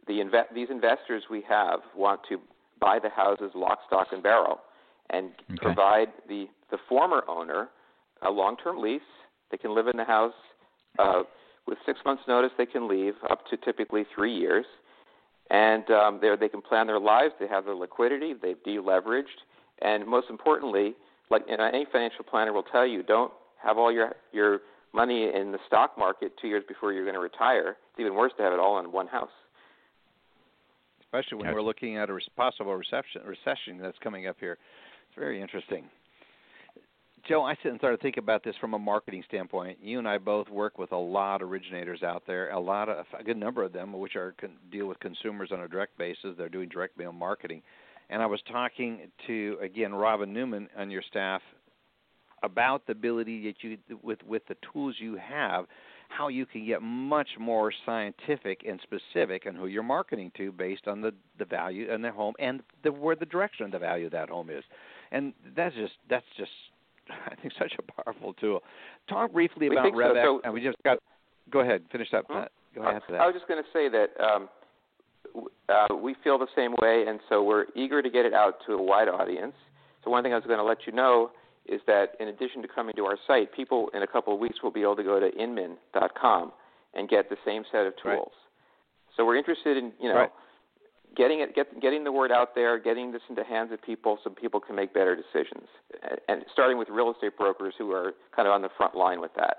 the 0.09 0.15
inve- 0.15 0.53
these 0.55 0.69
investors 0.71 1.25
we 1.31 1.43
have 1.49 1.81
want 1.97 2.21
to 2.29 2.41
buy 2.81 2.99
the 3.01 3.11
houses 3.11 3.53
lock, 3.55 3.81
stock, 3.87 4.09
and 4.11 4.23
barrel, 4.23 4.59
and 5.11 5.31
okay. 5.53 5.59
provide 5.61 6.09
the 6.29 6.47
the 6.71 6.79
former 6.89 7.23
owner 7.29 7.69
a 8.23 8.31
long-term 8.31 8.81
lease. 8.81 9.01
They 9.51 9.59
can 9.59 9.75
live 9.75 9.87
in 9.87 9.97
the 9.97 10.05
house 10.05 10.33
uh, 10.99 11.23
with 11.67 11.79
six 11.87 11.99
months' 12.05 12.23
notice. 12.27 12.51
They 12.59 12.67
can 12.67 12.89
leave 12.89 13.15
up 13.31 13.47
to 13.51 13.57
typically 13.57 14.05
three 14.15 14.35
years, 14.35 14.67
and 15.51 15.89
um, 15.91 16.21
they 16.21 16.49
can 16.49 16.63
plan 16.63 16.87
their 16.87 17.01
lives. 17.01 17.35
They 17.39 17.49
have 17.49 17.65
their 17.65 17.75
liquidity. 17.75 18.35
They've 18.41 18.63
deleveraged, 18.67 19.43
and 19.81 20.07
most 20.07 20.29
importantly, 20.31 20.95
like 21.31 21.43
you 21.49 21.57
know, 21.57 21.65
any 21.65 21.87
financial 21.91 22.25
planner 22.25 22.53
will 22.53 22.65
tell 22.65 22.87
you, 22.87 23.03
don't 23.03 23.33
have 23.63 23.79
all 23.79 23.93
your 23.93 24.13
your 24.33 24.61
money 24.95 25.31
in 25.35 25.53
the 25.53 25.59
stock 25.67 25.97
market 25.97 26.33
two 26.41 26.49
years 26.49 26.65
before 26.69 26.93
you're 26.93 27.05
going 27.05 27.15
to 27.15 27.21
retire. 27.21 27.77
It's 27.91 28.01
even 28.01 28.15
worse 28.15 28.33
to 28.37 28.43
have 28.43 28.53
it 28.53 28.59
all 28.59 28.79
in 28.79 28.93
one 28.93 29.07
house. 29.07 29.31
Especially 31.01 31.39
when 31.39 31.53
we're 31.53 31.63
looking 31.63 31.97
at 31.97 32.09
a 32.09 32.19
possible 32.37 32.75
recession 32.75 33.23
recession 33.27 33.79
that's 33.81 33.99
coming 34.03 34.27
up 34.27 34.37
here. 34.41 34.59
It's 35.09 35.19
very 35.19 35.43
interesting. 35.43 35.85
Joe, 37.29 37.45
I 37.45 37.55
sit 37.63 37.71
and 37.71 37.79
start 37.79 37.99
to 37.99 38.03
think 38.03 38.17
about 38.17 38.43
this 38.43 38.57
from 38.61 38.75
a 38.75 38.79
marketing 38.79 39.23
standpoint. 39.29 39.79
You 39.81 40.01
and 40.01 40.09
I 40.09 40.19
both 40.19 40.49
work 40.49 40.77
with 40.77 40.91
a 40.91 40.97
lot 40.97 41.41
of 41.41 41.51
originators 41.51 42.03
out 42.03 42.25
there, 42.27 42.51
a 42.51 42.59
lot 42.59 42.89
of 42.89 43.07
a 43.17 43.23
good 43.23 43.37
number 43.37 43.63
of 43.63 43.73
them, 43.73 43.93
which 43.93 44.17
are 44.17 44.35
deal 44.73 44.87
with 44.87 44.99
consumers 44.99 45.51
on 45.53 45.61
a 45.61 45.69
direct 45.69 45.97
basis. 45.97 46.35
They're 46.37 46.49
doing 46.49 46.69
direct 46.69 46.99
mail 46.99 47.13
marketing, 47.13 47.63
and 48.11 48.21
I 48.21 48.27
was 48.27 48.41
talking 48.51 49.09
to 49.29 49.57
again 49.63 49.95
Robin 49.95 50.33
Newman 50.33 50.69
on 50.77 50.91
your 50.91 51.03
staff 51.09 51.43
about 52.43 52.85
the 52.87 52.93
ability 52.93 53.45
that 53.47 53.63
you 53.63 53.79
with 54.03 54.19
with 54.25 54.43
the 54.49 54.57
tools 54.73 54.97
you 54.99 55.17
have 55.17 55.67
how 56.09 56.29
you 56.29 56.45
can 56.45 56.67
get 56.67 56.83
much 56.83 57.29
more 57.41 57.73
scientific 57.87 58.67
and 58.69 58.79
specific 58.83 59.47
on 59.47 59.55
who 59.55 59.67
you're 59.67 59.83
marketing 59.83 60.31
to 60.37 60.51
based 60.51 60.89
on 60.89 61.01
the 61.01 61.15
the 61.39 61.45
value 61.45 61.91
in 61.91 62.03
the 62.03 62.11
home 62.11 62.35
and 62.41 62.63
the 62.83 62.91
where 62.91 63.15
the 63.15 63.25
direction 63.27 63.65
of 63.65 63.71
the 63.71 63.79
value 63.79 64.07
of 64.07 64.13
that 64.13 64.29
home 64.29 64.51
is 64.51 64.65
and 65.13 65.33
that's 65.57 65.75
just 65.77 65.95
that's 66.11 66.27
just 66.37 66.51
I 67.31 67.35
think 67.37 67.53
such 67.59 67.73
a 67.79 68.03
powerful 68.03 68.35
tool. 68.35 68.63
Talk 69.09 69.33
briefly 69.33 69.69
we 69.69 69.77
about 69.77 69.93
RevX, 69.93 70.25
so. 70.25 70.41
and 70.45 70.53
we 70.53 70.63
just 70.63 70.77
got. 70.85 70.99
Go 71.51 71.61
ahead, 71.61 71.83
finish 71.91 72.13
up. 72.15 72.25
Hmm? 72.29 72.45
Go 72.75 72.83
ahead. 72.83 73.03
I 73.11 73.27
was 73.27 73.35
just 73.35 73.49
going 73.49 73.63
to 73.63 73.69
say 73.73 73.89
that 73.89 74.09
um, 74.25 74.49
uh, 75.69 75.95
we 75.95 76.15
feel 76.25 76.39
the 76.39 76.47
same 76.57 76.73
way, 76.81 77.05
and 77.07 77.21
so 77.29 77.43
we're 77.43 77.67
eager 77.75 78.01
to 78.01 78.11
get 78.11 78.25
it 78.25 78.33
out 78.33 78.55
to 78.67 78.75
a 78.75 78.83
wide 78.83 79.09
audience. 79.09 79.55
So 80.05 80.11
one 80.11 80.23
thing 80.23 80.33
I 80.33 80.37
was 80.37 80.47
going 80.47 80.59
to 80.59 80.65
let 80.65 80.87
you 80.87 80.93
know 80.93 81.31
is 81.67 81.81
that 81.87 82.15
in 82.19 82.29
addition 82.29 82.63
to 82.63 82.69
coming 82.69 82.95
to 82.97 83.05
our 83.05 83.17
site, 83.27 83.53
people 83.53 83.91
in 83.95 84.03
a 84.03 84.07
couple 84.07 84.35
of 84.35 84.41
weeks 84.41 84.63
will 84.63 84.73
be 84.73 84.83
able 84.83 84.97
to 84.97 85.05
go 85.05 85.21
to 85.21 85.31
inman.com 85.41 86.53
and 86.95 87.09
get 87.09 87.29
the 87.29 87.37
same 87.45 87.63
set 87.71 87.87
of 87.87 87.95
tools. 88.03 88.33
Right. 88.33 89.17
So 89.17 89.25
we're 89.25 89.37
interested 89.37 89.77
in 89.77 89.93
you 90.01 90.09
know 90.09 90.17
right. 90.17 90.31
Getting 91.17 91.41
it, 91.41 91.55
get, 91.55 91.81
getting 91.81 92.05
the 92.05 92.13
word 92.13 92.33
out 92.33 92.55
there, 92.55 92.79
getting 92.79 93.13
this 93.13 93.23
into 93.29 93.45
hands 93.45 93.73
of 93.73 93.83
people 93.83 94.19
so 94.23 94.31
people 94.31 94.61
can 94.61 94.77
make 94.77 94.95
better 94.95 95.17
decisions, 95.17 95.69
and 96.29 96.45
starting 96.53 96.79
with 96.79 96.89
real 96.89 97.11
estate 97.13 97.37
brokers 97.37 97.75
who 97.79 97.93
are 97.93 98.15
kind 98.35 98.49
of 98.49 98.53
on 98.53 98.63
the 98.63 98.71
front 98.77 98.95
line 98.95 99.21
with 99.21 99.33
that. 99.37 99.59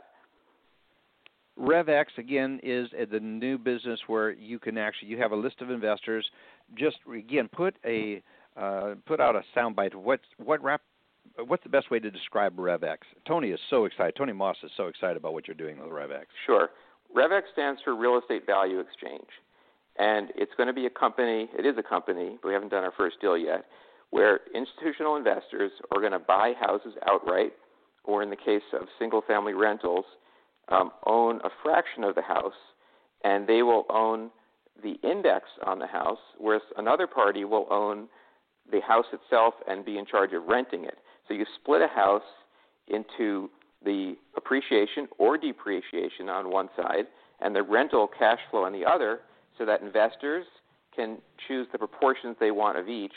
RevX 1.59 2.05
again 2.17 2.59
is 2.63 2.89
the 3.11 3.19
new 3.19 3.57
business 3.57 3.99
where 4.07 4.31
you 4.31 4.57
can 4.57 4.77
actually 4.77 5.09
you 5.09 5.19
have 5.19 5.31
a 5.31 5.35
list 5.35 5.61
of 5.61 5.69
investors. 5.69 6.25
Just 6.75 6.97
again 7.15 7.47
put 7.51 7.75
a 7.85 8.23
uh, 8.57 8.95
put 9.05 9.19
out 9.19 9.35
a 9.35 9.41
soundbite. 9.55 9.93
What 9.93 10.19
what 10.37 10.63
rap, 10.63 10.81
what's 11.45 11.63
the 11.63 11.69
best 11.69 11.91
way 11.91 11.99
to 11.99 12.09
describe 12.09 12.55
RevX? 12.55 12.97
Tony 13.27 13.49
is 13.49 13.59
so 13.69 13.85
excited. 13.85 14.15
Tony 14.15 14.33
Moss 14.33 14.57
is 14.63 14.71
so 14.75 14.87
excited 14.87 15.17
about 15.17 15.33
what 15.33 15.47
you're 15.47 15.55
doing 15.55 15.77
with 15.79 15.89
RevX. 15.89 16.25
Sure. 16.45 16.69
RevX 17.15 17.43
stands 17.51 17.79
for 17.83 17.95
Real 17.95 18.17
Estate 18.17 18.47
Value 18.47 18.79
Exchange, 18.79 19.27
and 19.97 20.29
it's 20.35 20.51
going 20.57 20.67
to 20.67 20.73
be 20.73 20.85
a 20.85 20.89
company. 20.89 21.49
It 21.57 21.65
is 21.65 21.75
a 21.77 21.83
company, 21.83 22.37
but 22.41 22.47
we 22.47 22.53
haven't 22.53 22.69
done 22.69 22.83
our 22.83 22.93
first 22.97 23.21
deal 23.21 23.37
yet, 23.37 23.65
where 24.09 24.41
institutional 24.53 25.15
investors 25.15 25.71
are 25.91 25.99
going 25.99 26.11
to 26.11 26.19
buy 26.19 26.53
houses 26.59 26.93
outright, 27.07 27.53
or 28.03 28.21
in 28.21 28.29
the 28.29 28.35
case 28.35 28.63
of 28.73 28.87
single-family 28.99 29.53
rentals 29.53 30.05
um, 30.69 30.91
own 31.05 31.39
a 31.43 31.49
fraction 31.63 32.03
of 32.03 32.15
the 32.15 32.21
house, 32.21 32.53
and 33.23 33.47
they 33.47 33.63
will 33.63 33.85
own 33.89 34.29
the 34.81 34.95
index 35.07 35.45
on 35.65 35.79
the 35.79 35.87
house, 35.87 36.17
whereas 36.37 36.61
another 36.77 37.07
party 37.07 37.45
will 37.45 37.67
own 37.69 38.07
the 38.71 38.81
house 38.81 39.05
itself 39.13 39.53
and 39.67 39.85
be 39.85 39.97
in 39.97 40.05
charge 40.05 40.33
of 40.33 40.43
renting 40.47 40.85
it. 40.85 40.97
So 41.27 41.33
you 41.33 41.45
split 41.61 41.81
a 41.81 41.87
house 41.87 42.21
into 42.87 43.49
the 43.83 44.15
appreciation 44.35 45.07
or 45.17 45.37
depreciation 45.37 46.29
on 46.29 46.49
one 46.49 46.69
side 46.75 47.05
and 47.41 47.55
the 47.55 47.63
rental 47.63 48.07
cash 48.07 48.39
flow 48.49 48.63
on 48.63 48.73
the 48.73 48.85
other 48.85 49.19
so 49.57 49.65
that 49.65 49.81
investors 49.81 50.45
can 50.95 51.17
choose 51.47 51.67
the 51.71 51.77
proportions 51.77 52.35
they 52.39 52.51
want 52.51 52.77
of 52.77 52.87
each 52.87 53.13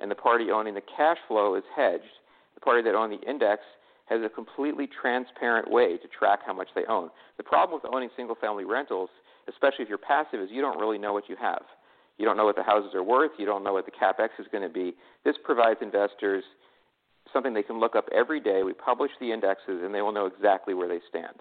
and 0.00 0.10
the 0.10 0.14
party 0.14 0.50
owning 0.50 0.74
the 0.74 0.82
cash 0.96 1.18
flow 1.28 1.54
is 1.54 1.64
hedged. 1.76 2.18
The 2.54 2.60
party 2.60 2.82
that 2.82 2.94
owns 2.94 3.20
the 3.20 3.30
index 3.30 3.62
has 4.06 4.20
a 4.24 4.28
completely 4.28 4.88
transparent 4.88 5.70
way 5.70 5.96
to 5.98 6.08
track 6.08 6.40
how 6.44 6.52
much 6.52 6.68
they 6.74 6.84
own. 6.86 7.10
The 7.36 7.44
problem 7.44 7.80
with 7.80 7.92
owning 7.92 8.08
single 8.16 8.34
family 8.34 8.64
rentals, 8.64 9.10
especially 9.48 9.84
if 9.84 9.88
you're 9.88 9.98
passive, 9.98 10.40
is 10.40 10.48
you 10.50 10.60
don't 10.60 10.80
really 10.80 10.98
know 10.98 11.12
what 11.12 11.28
you 11.28 11.36
have. 11.40 11.62
You 12.18 12.26
don't 12.26 12.36
know 12.36 12.44
what 12.44 12.56
the 12.56 12.62
houses 12.62 12.94
are 12.94 13.04
worth, 13.04 13.32
you 13.38 13.46
don't 13.46 13.64
know 13.64 13.72
what 13.72 13.86
the 13.86 13.92
capex 13.92 14.28
is 14.38 14.46
going 14.50 14.66
to 14.66 14.72
be. 14.72 14.94
This 15.24 15.36
provides 15.42 15.80
investors 15.80 16.44
something 17.32 17.54
they 17.54 17.62
can 17.62 17.78
look 17.78 17.94
up 17.94 18.08
every 18.12 18.40
day. 18.40 18.62
We 18.64 18.72
publish 18.72 19.12
the 19.20 19.32
indexes 19.32 19.80
and 19.84 19.94
they 19.94 20.02
will 20.02 20.12
know 20.12 20.26
exactly 20.26 20.74
where 20.74 20.88
they 20.88 21.00
stand 21.08 21.36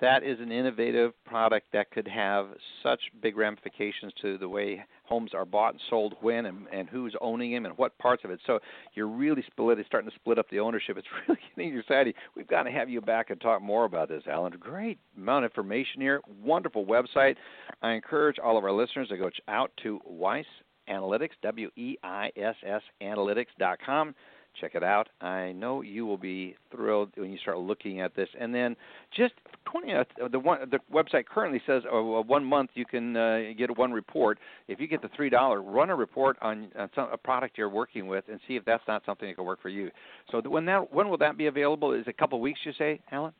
that 0.00 0.22
is 0.22 0.38
an 0.40 0.50
innovative 0.50 1.12
product 1.24 1.66
that 1.72 1.90
could 1.90 2.08
have 2.08 2.48
such 2.82 3.00
big 3.22 3.36
ramifications 3.36 4.12
to 4.20 4.38
the 4.38 4.48
way 4.48 4.84
homes 5.04 5.32
are 5.34 5.44
bought 5.44 5.74
and 5.74 5.80
sold 5.90 6.14
when 6.20 6.46
and, 6.46 6.66
and 6.72 6.88
who's 6.88 7.14
owning 7.20 7.52
them 7.52 7.66
and 7.66 7.76
what 7.76 7.96
parts 7.98 8.24
of 8.24 8.30
it. 8.30 8.40
So 8.46 8.58
you're 8.94 9.08
really 9.08 9.44
split, 9.46 9.78
it's 9.78 9.86
starting 9.86 10.10
to 10.10 10.16
split 10.16 10.38
up 10.38 10.48
the 10.50 10.60
ownership. 10.60 10.96
It's 10.96 11.06
really 11.28 11.40
getting 11.56 11.78
exciting. 11.78 12.12
We've 12.36 12.48
got 12.48 12.64
to 12.64 12.70
have 12.70 12.88
you 12.88 13.00
back 13.00 13.30
and 13.30 13.40
talk 13.40 13.62
more 13.62 13.84
about 13.84 14.08
this, 14.08 14.22
Allan. 14.30 14.54
Great 14.58 14.98
amount 15.16 15.44
of 15.44 15.50
information 15.50 16.00
here. 16.00 16.20
Wonderful 16.42 16.86
website. 16.86 17.36
I 17.82 17.92
encourage 17.92 18.38
all 18.38 18.56
of 18.56 18.64
our 18.64 18.72
listeners 18.72 19.08
to 19.08 19.16
go 19.16 19.30
out 19.48 19.70
to 19.82 20.00
Weiss 20.04 20.46
Analytics, 20.88 21.30
W 21.42 21.70
E 21.76 21.96
I 22.02 22.30
S 22.36 22.56
S 22.66 22.82
Analytics.com 23.02 24.14
check 24.58 24.74
it 24.74 24.82
out. 24.82 25.08
I 25.20 25.52
know 25.52 25.82
you 25.82 26.06
will 26.06 26.16
be 26.16 26.56
thrilled 26.70 27.10
when 27.16 27.30
you 27.30 27.38
start 27.38 27.58
looking 27.58 28.00
at 28.00 28.14
this. 28.14 28.28
And 28.38 28.54
then 28.54 28.76
just 29.16 29.34
20 29.70 29.92
uh, 29.94 30.04
the 30.30 30.38
one 30.38 30.70
the 30.70 30.78
website 30.92 31.26
currently 31.26 31.60
says 31.66 31.82
uh, 31.92 32.00
one 32.00 32.44
month 32.44 32.70
you 32.74 32.84
can 32.84 33.16
uh, 33.16 33.40
get 33.56 33.76
one 33.76 33.92
report. 33.92 34.38
If 34.68 34.80
you 34.80 34.86
get 34.86 35.02
the 35.02 35.10
three 35.14 35.30
dollar, 35.30 35.62
run 35.62 35.90
a 35.90 35.96
report 35.96 36.36
on, 36.42 36.68
on 36.78 36.90
some, 36.94 37.08
a 37.12 37.16
product 37.16 37.58
you're 37.58 37.68
working 37.68 38.06
with 38.06 38.24
and 38.30 38.40
see 38.48 38.56
if 38.56 38.64
that's 38.64 38.84
not 38.88 39.02
something 39.04 39.28
that 39.28 39.34
can 39.34 39.44
work 39.44 39.62
for 39.62 39.68
you. 39.68 39.90
So 40.30 40.40
when 40.40 40.64
that 40.66 40.92
when 40.92 41.08
will 41.08 41.18
that 41.18 41.36
be 41.36 41.46
available? 41.46 41.92
Is 41.92 42.02
it 42.06 42.08
a 42.08 42.12
couple 42.12 42.38
of 42.38 42.42
weeks? 42.42 42.60
You 42.64 42.72
say, 42.78 43.00
Allan? 43.12 43.32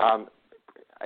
Um, 0.00 0.28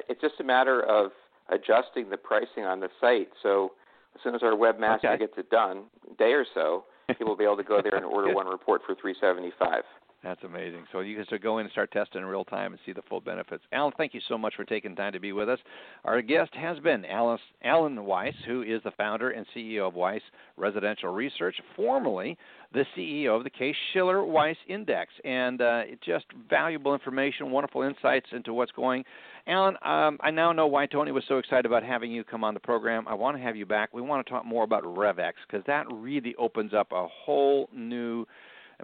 it's 0.08 0.20
just 0.20 0.34
a 0.40 0.44
matter 0.44 0.82
of 0.82 1.12
adjusting 1.48 2.10
the 2.10 2.16
pricing 2.16 2.64
on 2.64 2.80
the 2.80 2.88
site. 3.00 3.28
So 3.42 3.72
as 4.14 4.22
soon 4.22 4.34
as 4.34 4.42
our 4.42 4.52
webmaster 4.52 5.06
okay. 5.06 5.18
gets 5.18 5.34
it 5.36 5.50
done, 5.50 5.84
day 6.18 6.32
or 6.32 6.44
so, 6.54 6.84
he 7.18 7.24
will 7.24 7.36
be 7.36 7.44
able 7.44 7.56
to 7.56 7.62
go 7.62 7.80
there 7.82 7.96
and 7.96 8.04
order 8.16 8.34
one 8.34 8.46
report 8.46 8.82
for 8.86 8.94
375. 8.94 9.82
That's 10.22 10.42
amazing. 10.44 10.84
So 10.92 11.00
you 11.00 11.16
can 11.16 11.38
go 11.42 11.58
in 11.58 11.66
and 11.66 11.72
start 11.72 11.90
testing 11.90 12.20
in 12.20 12.26
real 12.26 12.44
time 12.44 12.72
and 12.72 12.80
see 12.86 12.92
the 12.92 13.02
full 13.08 13.20
benefits. 13.20 13.64
Allan, 13.72 13.92
thank 13.96 14.14
you 14.14 14.20
so 14.28 14.38
much 14.38 14.54
for 14.54 14.64
taking 14.64 14.94
time 14.94 15.12
to 15.12 15.18
be 15.20 15.32
with 15.32 15.48
us. 15.48 15.58
Our 16.04 16.22
guest 16.22 16.54
has 16.54 16.78
been 16.78 17.04
Allan, 17.06 17.38
Allan 17.64 18.04
Weiss, 18.04 18.34
who 18.46 18.62
is 18.62 18.80
the 18.84 18.92
founder 18.92 19.30
and 19.30 19.44
CEO 19.54 19.88
of 19.88 19.94
Weiss 19.94 20.22
Residential 20.56 21.12
Research, 21.12 21.56
formerly 21.74 22.38
the 22.72 22.84
CEO 22.96 23.36
of 23.36 23.42
the 23.42 23.50
Case 23.50 23.74
Shiller 23.92 24.24
Weiss 24.24 24.56
Index, 24.68 25.12
and 25.24 25.60
uh, 25.60 25.82
just 26.04 26.26
valuable 26.48 26.94
information, 26.94 27.50
wonderful 27.50 27.82
insights 27.82 28.26
into 28.30 28.54
what's 28.54 28.72
going. 28.72 29.04
Allan, 29.48 29.74
um, 29.84 30.18
I 30.20 30.30
now 30.30 30.52
know 30.52 30.68
why 30.68 30.86
Tony 30.86 31.10
was 31.10 31.24
so 31.26 31.38
excited 31.38 31.66
about 31.66 31.82
having 31.82 32.12
you 32.12 32.22
come 32.22 32.44
on 32.44 32.54
the 32.54 32.60
program. 32.60 33.08
I 33.08 33.14
want 33.14 33.36
to 33.36 33.42
have 33.42 33.56
you 33.56 33.66
back. 33.66 33.92
We 33.92 34.02
want 34.02 34.24
to 34.24 34.32
talk 34.32 34.46
more 34.46 34.62
about 34.62 34.84
RevX 34.84 35.32
because 35.46 35.64
that 35.66 35.86
really 35.92 36.36
opens 36.36 36.72
up 36.72 36.92
a 36.92 37.08
whole 37.08 37.68
new 37.74 38.24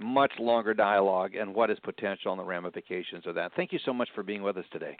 much 0.00 0.32
longer 0.38 0.74
dialogue 0.74 1.34
and 1.34 1.54
what 1.54 1.70
is 1.70 1.78
potential 1.82 2.32
and 2.32 2.40
the 2.40 2.44
ramifications 2.44 3.26
of 3.26 3.34
that. 3.34 3.52
Thank 3.56 3.72
you 3.72 3.78
so 3.84 3.92
much 3.92 4.08
for 4.14 4.22
being 4.22 4.42
with 4.42 4.56
us 4.56 4.64
today. 4.72 4.96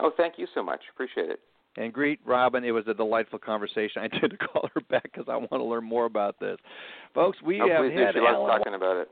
Oh, 0.00 0.10
thank 0.16 0.34
you 0.38 0.46
so 0.54 0.62
much. 0.62 0.80
Appreciate 0.92 1.30
it. 1.30 1.40
and 1.76 1.92
greet 1.92 2.20
Robin. 2.24 2.64
It 2.64 2.72
was 2.72 2.84
a 2.88 2.94
delightful 2.94 3.38
conversation. 3.38 4.02
I 4.02 4.08
did 4.08 4.38
call 4.52 4.68
her 4.74 4.80
back 4.88 5.04
because 5.04 5.26
I 5.28 5.36
want 5.36 5.52
to 5.52 5.64
learn 5.64 5.84
more 5.84 6.06
about 6.06 6.38
this, 6.40 6.56
folks. 7.14 7.38
We 7.42 7.60
oh, 7.60 7.68
have 7.68 7.82
please 7.82 7.98
had 7.98 8.14
do. 8.14 8.20
She 8.20 8.26
Allan 8.26 8.58
talking 8.58 8.74
about 8.74 8.96
it. 8.96 9.08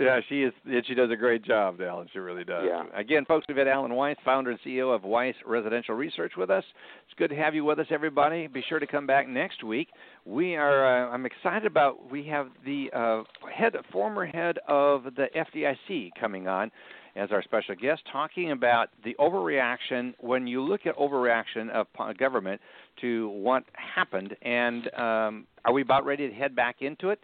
Yeah, 0.00 0.20
she 0.28 0.42
is. 0.42 0.52
She 0.86 0.94
does 0.94 1.10
a 1.10 1.16
great 1.16 1.44
job, 1.44 1.80
Allan. 1.80 2.08
She 2.12 2.18
really 2.18 2.44
does. 2.44 2.64
Yeah. 2.66 2.84
Again, 2.94 3.24
folks, 3.26 3.44
we've 3.48 3.56
had 3.56 3.68
Allan 3.68 3.94
Weiss, 3.94 4.16
founder 4.24 4.50
and 4.50 4.60
CEO 4.64 4.94
of 4.94 5.04
Weiss 5.04 5.34
Residential 5.46 5.94
Research, 5.94 6.32
with 6.36 6.50
us. 6.50 6.64
It's 7.04 7.18
good 7.18 7.28
to 7.28 7.36
have 7.36 7.54
you 7.54 7.64
with 7.64 7.78
us, 7.78 7.86
everybody. 7.90 8.46
Be 8.46 8.64
sure 8.68 8.78
to 8.78 8.86
come 8.86 9.06
back 9.06 9.28
next 9.28 9.62
week. 9.62 9.88
We 10.24 10.56
are. 10.56 11.08
Uh, 11.08 11.10
I'm 11.10 11.26
excited 11.26 11.66
about. 11.66 12.10
We 12.10 12.26
have 12.28 12.48
the 12.64 12.90
uh, 12.94 13.22
head, 13.54 13.74
former 13.92 14.24
head 14.24 14.58
of 14.66 15.04
the 15.04 15.26
FDIC, 15.36 16.12
coming 16.18 16.48
on 16.48 16.70
as 17.16 17.30
our 17.32 17.42
special 17.42 17.74
guest, 17.74 18.02
talking 18.12 18.52
about 18.52 18.88
the 19.04 19.14
overreaction 19.18 20.14
when 20.20 20.46
you 20.46 20.62
look 20.62 20.86
at 20.86 20.96
overreaction 20.96 21.68
of 21.70 21.86
government 22.18 22.60
to 23.00 23.28
what 23.30 23.64
happened, 23.74 24.36
and 24.42 24.86
um, 24.94 25.46
are 25.64 25.72
we 25.72 25.82
about 25.82 26.04
ready 26.04 26.28
to 26.28 26.34
head 26.34 26.54
back 26.54 26.76
into 26.80 27.10
it? 27.10 27.20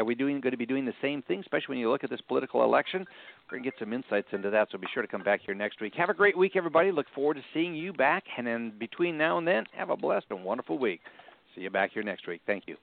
Are 0.00 0.04
we 0.04 0.14
doing 0.14 0.40
going 0.40 0.52
to 0.52 0.56
be 0.56 0.64
doing 0.64 0.86
the 0.86 0.94
same 1.02 1.20
thing, 1.20 1.40
especially 1.40 1.74
when 1.74 1.78
you 1.78 1.90
look 1.90 2.02
at 2.02 2.08
this 2.08 2.22
political 2.26 2.64
election? 2.64 3.04
We're 3.50 3.58
going 3.58 3.64
to 3.64 3.70
get 3.70 3.78
some 3.78 3.92
insights 3.92 4.28
into 4.32 4.48
that, 4.48 4.68
so 4.72 4.78
be 4.78 4.86
sure 4.94 5.02
to 5.02 5.08
come 5.08 5.22
back 5.22 5.40
here 5.44 5.54
next 5.54 5.78
week. 5.82 5.92
Have 5.94 6.08
a 6.08 6.14
great 6.14 6.38
week, 6.38 6.56
everybody. 6.56 6.90
Look 6.90 7.04
forward 7.14 7.34
to 7.34 7.42
seeing 7.52 7.74
you 7.74 7.92
back. 7.92 8.24
And 8.38 8.46
then 8.46 8.72
between 8.80 9.18
now 9.18 9.36
and 9.36 9.46
then, 9.46 9.64
have 9.76 9.90
a 9.90 9.96
blessed 9.98 10.24
and 10.30 10.42
wonderful 10.42 10.78
week. 10.78 11.00
See 11.54 11.60
you 11.60 11.68
back 11.68 11.90
here 11.92 12.02
next 12.02 12.26
week. 12.26 12.40
Thank 12.46 12.64
you. 12.66 12.76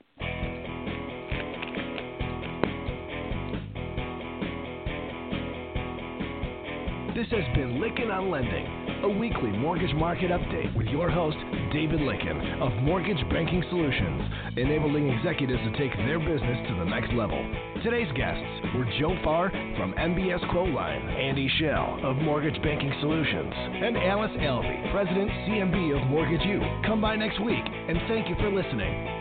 This 7.16 7.26
has 7.32 7.56
been 7.56 7.82
Lykken 7.82 8.12
on 8.12 8.30
Lending 8.30 8.87
a 9.04 9.10
weekly 9.10 9.52
mortgage 9.52 9.94
market 9.96 10.32
update 10.32 10.76
with 10.76 10.88
your 10.88 11.10
host, 11.10 11.38
David 11.72 12.00
Lykken 12.00 12.62
of 12.62 12.72
Mortgage 12.82 13.22
Banking 13.30 13.64
Solutions, 13.70 14.22
enabling 14.58 15.10
executives 15.10 15.62
to 15.64 15.78
take 15.78 15.96
their 15.98 16.20
business 16.20 16.68
to 16.68 16.76
the 16.80 16.86
next 16.86 17.14
level. 17.14 17.38
Today's 17.84 18.12
guests 18.16 18.44
were 18.76 18.86
Joe 19.00 19.16
Farr 19.24 19.52
from 19.78 19.94
MBS 19.94 20.44
Quoteline, 20.50 21.06
Andy 21.14 21.50
Shell 21.60 22.00
of 22.04 22.18
Mortgage 22.18 22.62
Banking 22.64 22.94
Solutions, 23.02 23.54
and 23.56 23.98
Alice 23.98 24.32
Alvey, 24.40 24.92
President 24.92 25.30
CMB 25.46 26.02
of 26.02 26.08
Mortgage 26.08 26.46
U. 26.46 26.60
Come 26.86 27.02
by 27.02 27.16
next 27.16 27.40
week, 27.44 27.64
and 27.66 27.98
thank 28.08 28.28
you 28.28 28.36
for 28.36 28.50
listening. 28.50 29.17